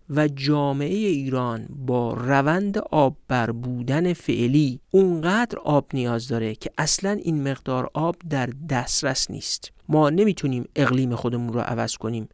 و 0.09 0.27
جامعه 0.27 0.95
ایران 0.95 1.67
با 1.69 2.13
روند 2.13 2.77
آب 2.77 3.17
بر 3.27 3.51
بودن 3.51 4.13
فعلی 4.13 4.79
اونقدر 4.91 5.59
آب 5.59 5.87
نیاز 5.93 6.27
داره 6.27 6.55
که 6.55 6.71
اصلا 6.77 7.11
این 7.11 7.51
مقدار 7.51 7.89
آب 7.93 8.15
در 8.29 8.49
دسترس 8.69 9.31
نیست. 9.31 9.71
ما 9.89 10.09
نمی‌تونیم 10.09 10.65
اقلیم 10.75 11.15
خودمون 11.15 11.53
رو 11.53 11.59
عوض 11.59 11.95
کنیم 11.95 12.29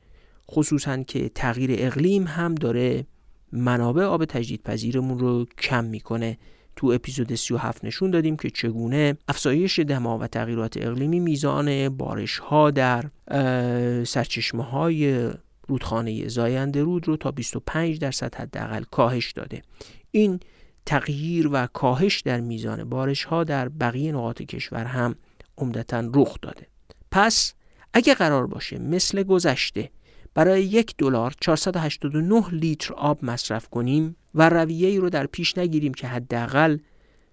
خصوصا 0.52 1.04
که 1.04 1.30
تغییر 1.30 1.70
اقلیم 1.74 2.28
هم 2.28 2.56
داره 2.56 3.06
منابع 3.52 4.04
آب 4.04 4.26
تجدیدپذیرمون 4.26 5.20
رو 5.20 5.46
کم 5.58 5.84
می‌کنه. 5.84 6.38
تو 6.76 6.88
اپیزود 6.88 7.36
37 7.36 7.86
نشون 7.86 8.12
دادیم 8.12 8.38
که 8.38 8.50
چگونه 8.50 9.18
افزایش 9.28 9.80
دما 9.80 10.18
و 10.18 10.28
تغییرات 10.28 10.78
اقلیمی 10.78 11.20
میزان 11.20 11.90
بارش 11.90 12.38
ها 12.38 12.72
در 12.72 13.06
سرچشمه 14.04 14.64
های 14.64 15.30
رودخانه 15.68 16.28
زاینده 16.28 16.84
رود 16.84 17.08
رو 17.08 17.18
تا 17.18 17.32
25 17.32 18.00
درصد 18.00 18.36
حداقل 18.36 18.84
کاهش 18.92 19.32
داده. 19.32 19.62
این 20.12 20.40
تغییر 20.86 21.50
و 21.52 21.68
کاهش 21.68 22.22
در 22.22 22.40
میزان 22.40 22.84
بارش 22.84 23.24
ها 23.24 23.44
در 23.44 23.70
بقیه 23.70 24.12
نقاط 24.12 24.42
کشور 24.42 24.86
هم 24.86 25.16
عمدتا 25.58 26.10
رخ 26.14 26.38
داده. 26.42 26.68
پس 27.12 27.54
اگه 27.94 28.14
قرار 28.14 28.48
باشه 28.48 28.80
مثل 28.80 29.24
گذشته 29.24 29.90
برای 30.34 30.64
یک 30.64 30.94
دلار 30.98 31.34
489 31.40 32.50
لیتر 32.52 32.94
آب 32.94 33.26
مصرف 33.26 33.70
کنیم 33.70 34.16
و 34.36 34.50
رویه 34.50 34.88
ای 34.88 34.98
رو 34.98 35.10
در 35.10 35.26
پیش 35.26 35.58
نگیریم 35.58 35.94
که 35.94 36.08
حداقل 36.08 36.78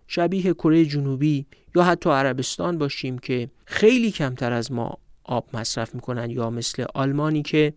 شبیه 0.06 0.54
کره 0.54 0.84
جنوبی 0.84 1.46
یا 1.76 1.82
حتی 1.82 2.10
عربستان 2.10 2.78
باشیم 2.78 3.18
که 3.18 3.50
خیلی 3.64 4.10
کمتر 4.10 4.52
از 4.52 4.72
ما 4.72 4.98
آب 5.24 5.48
مصرف 5.54 5.94
می‌کنن 5.94 6.30
یا 6.30 6.50
مثل 6.50 6.84
آلمانی 6.94 7.42
که 7.42 7.72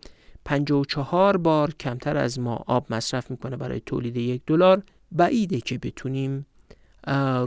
54 0.46 1.38
بار 1.38 1.74
کمتر 1.74 2.18
از 2.18 2.40
ما 2.40 2.64
آب 2.68 2.86
مصرف 2.90 3.32
می‌کنه 3.32 3.58
برای 3.58 3.82
تولید 3.86 4.18
یک 4.18 4.42
دلار. 4.48 4.84
بعیده 5.12 5.62
که 5.62 5.78
بتونیم 5.78 6.46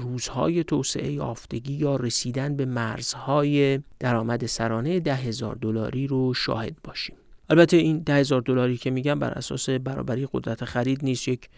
روزهای 0.00 0.64
توسعه 0.64 1.12
یافتگی 1.12 1.72
یا 1.72 1.96
رسیدن 1.96 2.56
به 2.56 2.64
مرزهای 2.64 3.80
درآمد 3.98 4.46
سرانه 4.46 5.00
ده 5.00 5.14
هزار 5.14 5.54
دلاری 5.54 6.06
رو 6.06 6.34
شاهد 6.34 6.76
باشیم. 6.84 7.16
البته 7.50 7.76
این 7.76 7.98
ده 7.98 8.14
هزار 8.14 8.40
دلاری 8.40 8.76
که 8.76 8.90
میگم 8.90 9.18
بر 9.18 9.30
اساس 9.30 9.70
برابری 9.70 10.28
قدرت 10.32 10.64
خرید 10.64 11.04
نیست 11.04 11.28
یک 11.28 11.48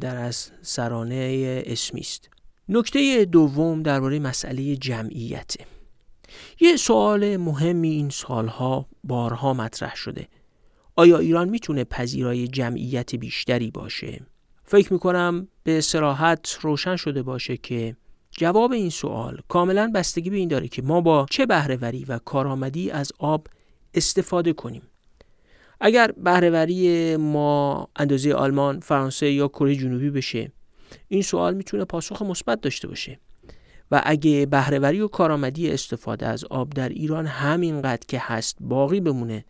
در 0.00 0.16
از 0.16 0.50
سرانه 0.62 1.62
اسمی 1.66 2.00
است. 2.00 2.30
نکته 2.68 3.24
دوم 3.24 3.82
درباره 3.82 4.18
مسئله 4.18 4.76
جمعیته 4.76 5.64
یه 6.60 6.76
سوال 6.76 7.36
مهمی 7.36 7.88
این 7.88 8.10
سالها 8.10 8.86
بارها 9.04 9.54
مطرح 9.54 9.96
شده. 9.96 10.28
آیا 10.96 11.18
ایران 11.18 11.48
می‌تونه 11.48 11.84
پذیرای 11.84 12.48
جمعیت 12.48 13.14
بیشتری 13.14 13.70
باشه؟ 13.70 14.20
فکر 14.64 14.92
می‌کنم 14.92 15.48
به 15.62 15.80
سراحت 15.80 16.58
روشن 16.60 16.96
شده 16.96 17.22
باشه 17.22 17.56
که 17.56 17.96
جواب 18.30 18.72
این 18.72 18.90
سوال 18.90 19.40
کاملا 19.48 19.90
بستگی 19.94 20.30
به 20.30 20.36
این 20.36 20.48
داره 20.48 20.68
که 20.68 20.82
ما 20.82 21.00
با 21.00 21.26
چه 21.30 21.46
بهرهوری 21.46 22.04
و 22.04 22.18
کارآمدی 22.18 22.90
از 22.90 23.12
آب 23.18 23.46
استفاده 23.94 24.52
کنیم. 24.52 24.82
اگر 25.80 26.12
بهرهوری 26.12 27.16
ما 27.16 27.88
اندازه 27.96 28.34
آلمان، 28.34 28.80
فرانسه 28.80 29.30
یا 29.32 29.48
کره 29.48 29.76
جنوبی 29.76 30.10
بشه 30.10 30.52
این 31.08 31.22
سوال 31.22 31.54
می‌تونه 31.54 31.84
پاسخ 31.84 32.22
مثبت 32.22 32.60
داشته 32.60 32.88
باشه. 32.88 33.20
و 33.90 34.02
اگه 34.04 34.46
بهرهوری 34.46 35.00
و 35.00 35.08
کارآمدی 35.08 35.70
استفاده 35.70 36.26
از 36.26 36.44
آب 36.44 36.70
در 36.70 36.88
ایران 36.88 37.26
همینقدر 37.26 38.06
که 38.08 38.18
هست 38.22 38.56
باقی 38.60 39.00
بمونه 39.00 39.44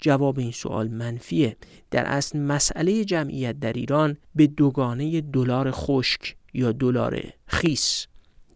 جواب 0.00 0.38
این 0.38 0.52
سوال 0.52 0.88
منفیه. 0.88 1.56
در 1.90 2.04
اصل 2.04 2.38
مسئله 2.38 3.04
جمعیت 3.04 3.60
در 3.60 3.72
ایران 3.72 4.16
به 4.34 4.46
دوگانه 4.46 5.20
دلار 5.20 5.70
خشک 5.70 6.36
یا 6.54 6.72
دلار 6.72 7.22
خیس 7.46 8.06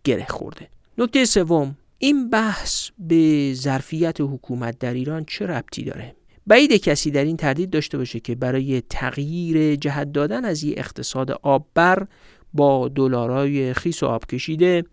گره 0.05 0.27
خورده. 0.27 0.69
نکته 0.99 1.25
سوم 1.25 1.77
این 1.99 2.31
بحث 2.31 2.91
به 2.99 3.53
ظرفیت 3.55 4.21
حکومت 4.21 4.79
در 4.79 4.95
ایران 4.95 5.25
چه 5.25 5.47
ربطی 5.47 5.85
داره؟ 5.85 6.15
بعید 6.47 6.73
کسی 6.73 7.11
در 7.11 7.25
این 7.25 7.37
تردید 7.37 7.71
داشته 7.71 7.99
باشه 7.99 8.21
که 8.21 8.35
برای 8.35 8.81
تغییر 8.81 9.77
جهت 9.77 10.13
دادن 10.13 10.45
از 10.45 10.65
یک 10.65 10.79
اقتصاد 10.79 11.31
آببر 11.31 12.07
با 12.55 12.89
دلارای 12.89 13.75
خیس 13.75 14.03
و 14.03 14.07
آب 14.07 14.27
کشیده 14.27 14.85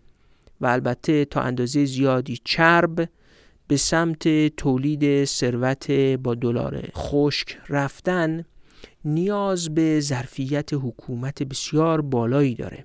و 0.60 0.66
البته 0.66 1.24
تا 1.24 1.40
اندازه 1.40 1.84
زیادی 1.84 2.38
چرب 2.44 3.08
به 3.68 3.76
سمت 3.76 4.48
تولید 4.56 5.24
ثروت 5.24 5.90
با 5.92 6.34
دلار 6.34 6.88
خشک 6.94 7.58
رفتن 7.68 8.44
نیاز 9.04 9.74
به 9.74 10.00
ظرفیت 10.00 10.70
حکومت 10.72 11.42
بسیار 11.42 12.00
بالایی 12.00 12.54
داره. 12.54 12.84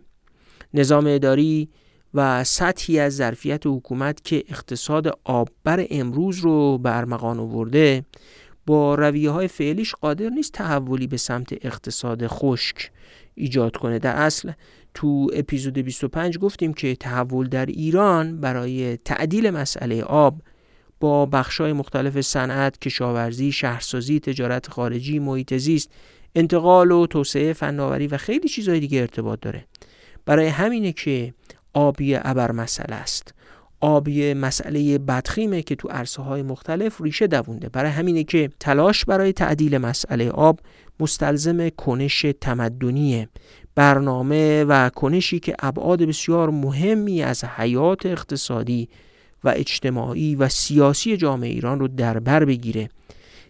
نظام 0.74 1.08
اداری 1.08 1.70
و 2.14 2.44
سطحی 2.44 3.00
از 3.00 3.16
ظرفیت 3.16 3.62
حکومت 3.66 4.24
که 4.24 4.44
اقتصاد 4.50 5.20
آببر 5.24 5.88
امروز 5.90 6.40
رو 6.40 6.78
به 6.78 6.98
ارمغان 6.98 7.40
آورده 7.40 8.06
با 8.66 8.96
رویه 8.96 9.30
های 9.30 9.48
فعلیش 9.48 9.96
قادر 9.96 10.30
نیست 10.30 10.54
تحولی 10.54 11.08
به 11.08 11.18
سمت 11.18 11.66
اقتصاد 11.66 12.28
خشک 12.28 12.92
ایجاد 13.36 13.78
کنه. 13.78 14.00
در 14.00 14.16
اصل 14.16 14.52
تو 14.94 15.30
اپیزود 15.34 15.74
25 15.74 16.38
گفتیم 16.38 16.74
که 16.74 16.96
تحول 16.96 17.48
در 17.48 17.66
ایران 17.66 18.42
برای 18.42 18.98
تعدیل 18.98 19.50
مسئله 19.50 20.04
آب 20.04 20.42
با 21.00 21.26
بخشای 21.26 21.74
مختلف 21.74 22.22
صنعت، 22.22 22.80
کشاورزی، 22.80 23.52
شهرسازی، 23.52 24.20
تجارت 24.20 24.68
خارجی، 24.68 25.20
محیط 25.20 25.54
زیست، 25.54 25.92
انتقال 26.36 26.92
و 26.92 27.08
توسعه 27.08 27.54
فناوری 27.54 28.08
و 28.08 28.18
خیلی 28.18 28.50
چیزهای 28.50 28.80
دیگه 28.80 29.00
ارتباط 29.02 29.40
داره. 29.40 29.66
برای 30.26 30.48
همینه 30.48 30.92
که 30.92 31.34
آبی 31.74 32.16
ابر 32.16 32.52
مسئله 32.52 32.96
است. 32.96 33.34
آب 33.80 34.08
یه 34.08 34.34
مسئله 34.34 34.98
بدخیمه 34.98 35.62
که 35.62 35.76
تو 35.76 35.88
عرصه 35.88 36.22
های 36.22 36.42
مختلف 36.42 37.02
ریشه 37.02 37.28
دوونده. 37.28 37.70
برای 37.70 37.92
همینه 37.92 38.24
که 38.24 38.50
تلاش 38.60 39.06
برای 39.06 39.34
تعدیل 39.34 39.78
مسئله 39.78 40.30
آب 40.30 40.60
مستلزم 41.02 41.70
کنش 41.70 42.26
تمدنیه. 42.42 43.30
برنامه 43.76 44.64
و 44.64 44.90
کنشی 44.90 45.40
که 45.40 45.56
ابعاد 45.60 46.04
بسیار 46.04 46.50
مهمی 46.50 47.24
از 47.24 47.44
حیات 47.44 48.06
اقتصادی 48.06 48.90
و 49.44 49.54
اجتماعی 49.56 50.36
و 50.36 50.50
سیاسی 50.50 51.18
جامعه 51.18 51.50
ایران 51.50 51.80
رو 51.80 51.88
در 51.88 52.20
بر 52.20 52.46
بگیره. 52.46 52.90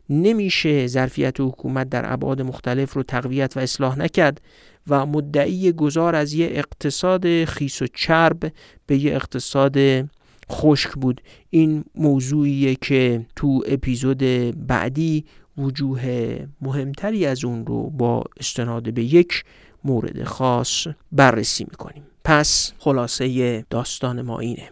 نمیشه 0.10 0.88
ظرفیت 0.88 1.39
حکومت 1.39 1.89
در 1.89 2.14
ابعاد 2.14 2.41
مختلف 2.41 2.93
رو 2.93 3.04
تقویت 3.04 3.58
و 3.58 3.60
اصلاح 3.60 3.99
نکرد 3.99 4.41
و 4.88 5.06
مدعی 5.06 5.72
گذار 5.72 6.16
از 6.16 6.34
یه 6.34 6.49
اقتصاد 6.52 7.45
خیس 7.45 7.82
و 7.82 7.88
چرب 7.93 8.52
به 8.86 8.97
یه 8.97 9.16
اقتصاد 9.16 9.78
خشک 10.52 10.91
بود. 10.91 11.22
این 11.49 11.84
موضوعیه 11.95 12.76
که 12.76 13.26
تو 13.36 13.64
اپیزود 13.68 14.18
بعدی 14.68 15.26
وجوه 15.62 16.38
مهمتری 16.62 17.26
از 17.26 17.45
اون 17.45 17.66
رو 17.66 17.89
با 17.89 18.24
استناد 18.39 18.93
به 18.93 19.03
یک 19.03 19.43
مورد 19.84 20.24
خاص 20.24 20.88
بررسی 21.12 21.64
می‌کنیم. 21.64 22.03
پس 22.24 22.74
خلاصه 22.80 23.62
داستان 23.70 24.22
ما 24.22 24.39
اینه. 24.39 24.70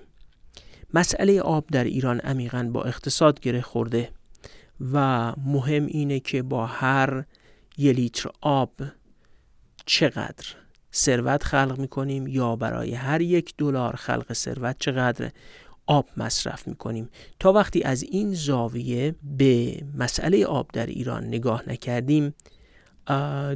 مسئله 0.93 1.41
آب 1.41 1.65
در 1.71 1.83
ایران 1.83 2.19
عمیقا 2.19 2.69
با 2.73 2.83
اقتصاد 2.83 3.39
گره 3.39 3.61
خورده 3.61 4.09
و 4.93 5.33
مهم 5.45 5.85
اینه 5.85 6.19
که 6.19 6.43
با 6.43 6.65
هر 6.65 7.23
یه 7.77 7.93
لیتر 7.93 8.29
آب 8.41 8.71
چقدر 9.85 10.45
ثروت 10.93 11.43
خلق 11.43 11.79
می‌کنیم 11.79 12.27
یا 12.27 12.55
برای 12.55 12.93
هر 12.93 13.21
یک 13.21 13.53
دلار 13.57 13.95
خلق 13.95 14.33
ثروت 14.33 14.75
چقدر 14.79 15.31
آب 15.89 16.09
مصرف 16.17 16.67
می‌کنیم. 16.67 17.09
تا 17.39 17.53
وقتی 17.53 17.83
از 17.83 18.03
این 18.03 18.33
زاویه 18.33 19.15
به 19.37 19.83
مسئله 19.97 20.45
آب 20.45 20.69
در 20.73 20.85
ایران 20.85 21.27
نگاه 21.27 21.69
نکردیم 21.69 22.33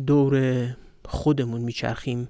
دور 0.07 0.67
خودمون 1.05 1.61
میچرخیم 1.61 2.29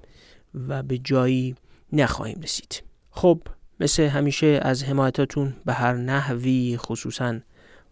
و 0.68 0.82
به 0.82 0.98
جایی 0.98 1.54
نخواهیم 1.92 2.40
رسید. 2.40 2.82
خب 3.10 3.40
مثل 3.80 4.02
همیشه 4.02 4.60
از 4.62 4.84
حمایتاتون 4.84 5.54
به 5.64 5.72
هر 5.72 5.94
نحوی 5.94 6.76
خصوصا 6.76 7.40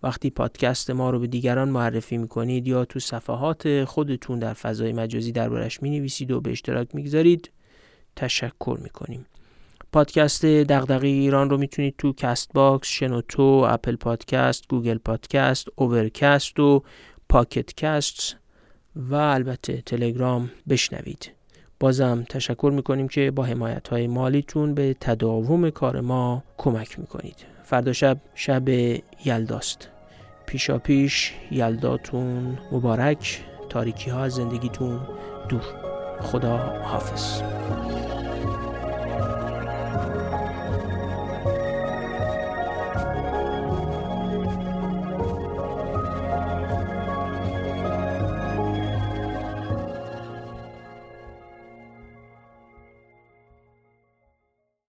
وقتی 0.02 0.30
پادکست 0.30 0.90
ما 0.90 1.10
رو 1.10 1.18
به 1.18 1.26
دیگران 1.26 1.68
معرفی 1.68 2.16
می‌کنید 2.16 2.68
یا 2.68 2.84
تو 2.84 3.00
صفحات 3.00 3.84
خودتون 3.84 4.38
در 4.38 4.54
فضای 4.54 4.92
مجازی 4.92 5.32
دربارش 5.32 5.82
می 5.82 5.90
نویسید 5.90 6.30
و 6.30 6.40
به 6.40 6.50
اشتراک 6.50 6.94
می‌گذارید 6.94 7.50
تشکر 8.16 8.78
می‌کنیم. 8.82 9.26
پادکست 9.92 10.44
دغدغه 10.44 11.06
ایران 11.06 11.50
رو 11.50 11.56
می‌تونید 11.56 11.94
تو 11.98 12.12
Castbox، 12.12 12.88
شنوتو، 12.88 13.66
Apple 13.68 13.96
Podcast، 13.96 14.68
Google 14.68 14.98
Podcast، 14.98 15.68
Overcast 15.76 16.60
و 16.60 16.82
Pocket 17.28 17.74
Cast 17.74 18.36
و 18.96 19.14
البته 19.14 19.82
تلگرام 19.86 20.50
بشنوید. 20.68 21.32
بازم 21.80 22.24
تشکر 22.28 22.72
می‌کنیم 22.74 23.08
که 23.08 23.30
با 23.30 23.44
حمایت 23.44 23.88
های 23.88 24.06
مالیتون 24.06 24.74
به 24.74 24.96
تداوم 25.00 25.70
کار 25.70 26.00
ما 26.00 26.44
کمک 26.58 26.98
می‌کنید. 26.98 27.36
فردا 27.64 27.92
شب 27.92 28.18
شب 28.34 28.68
یلداست. 29.24 29.88
پیشا 30.46 30.78
پیش 30.78 31.32
یلداتون 31.50 32.58
مبارک 32.72 33.44
تاریکی 33.68 34.10
ها 34.10 34.28
زندگیتون 34.28 35.00
دور 35.48 35.62
خدا 36.20 36.56
حافظ 36.82 37.42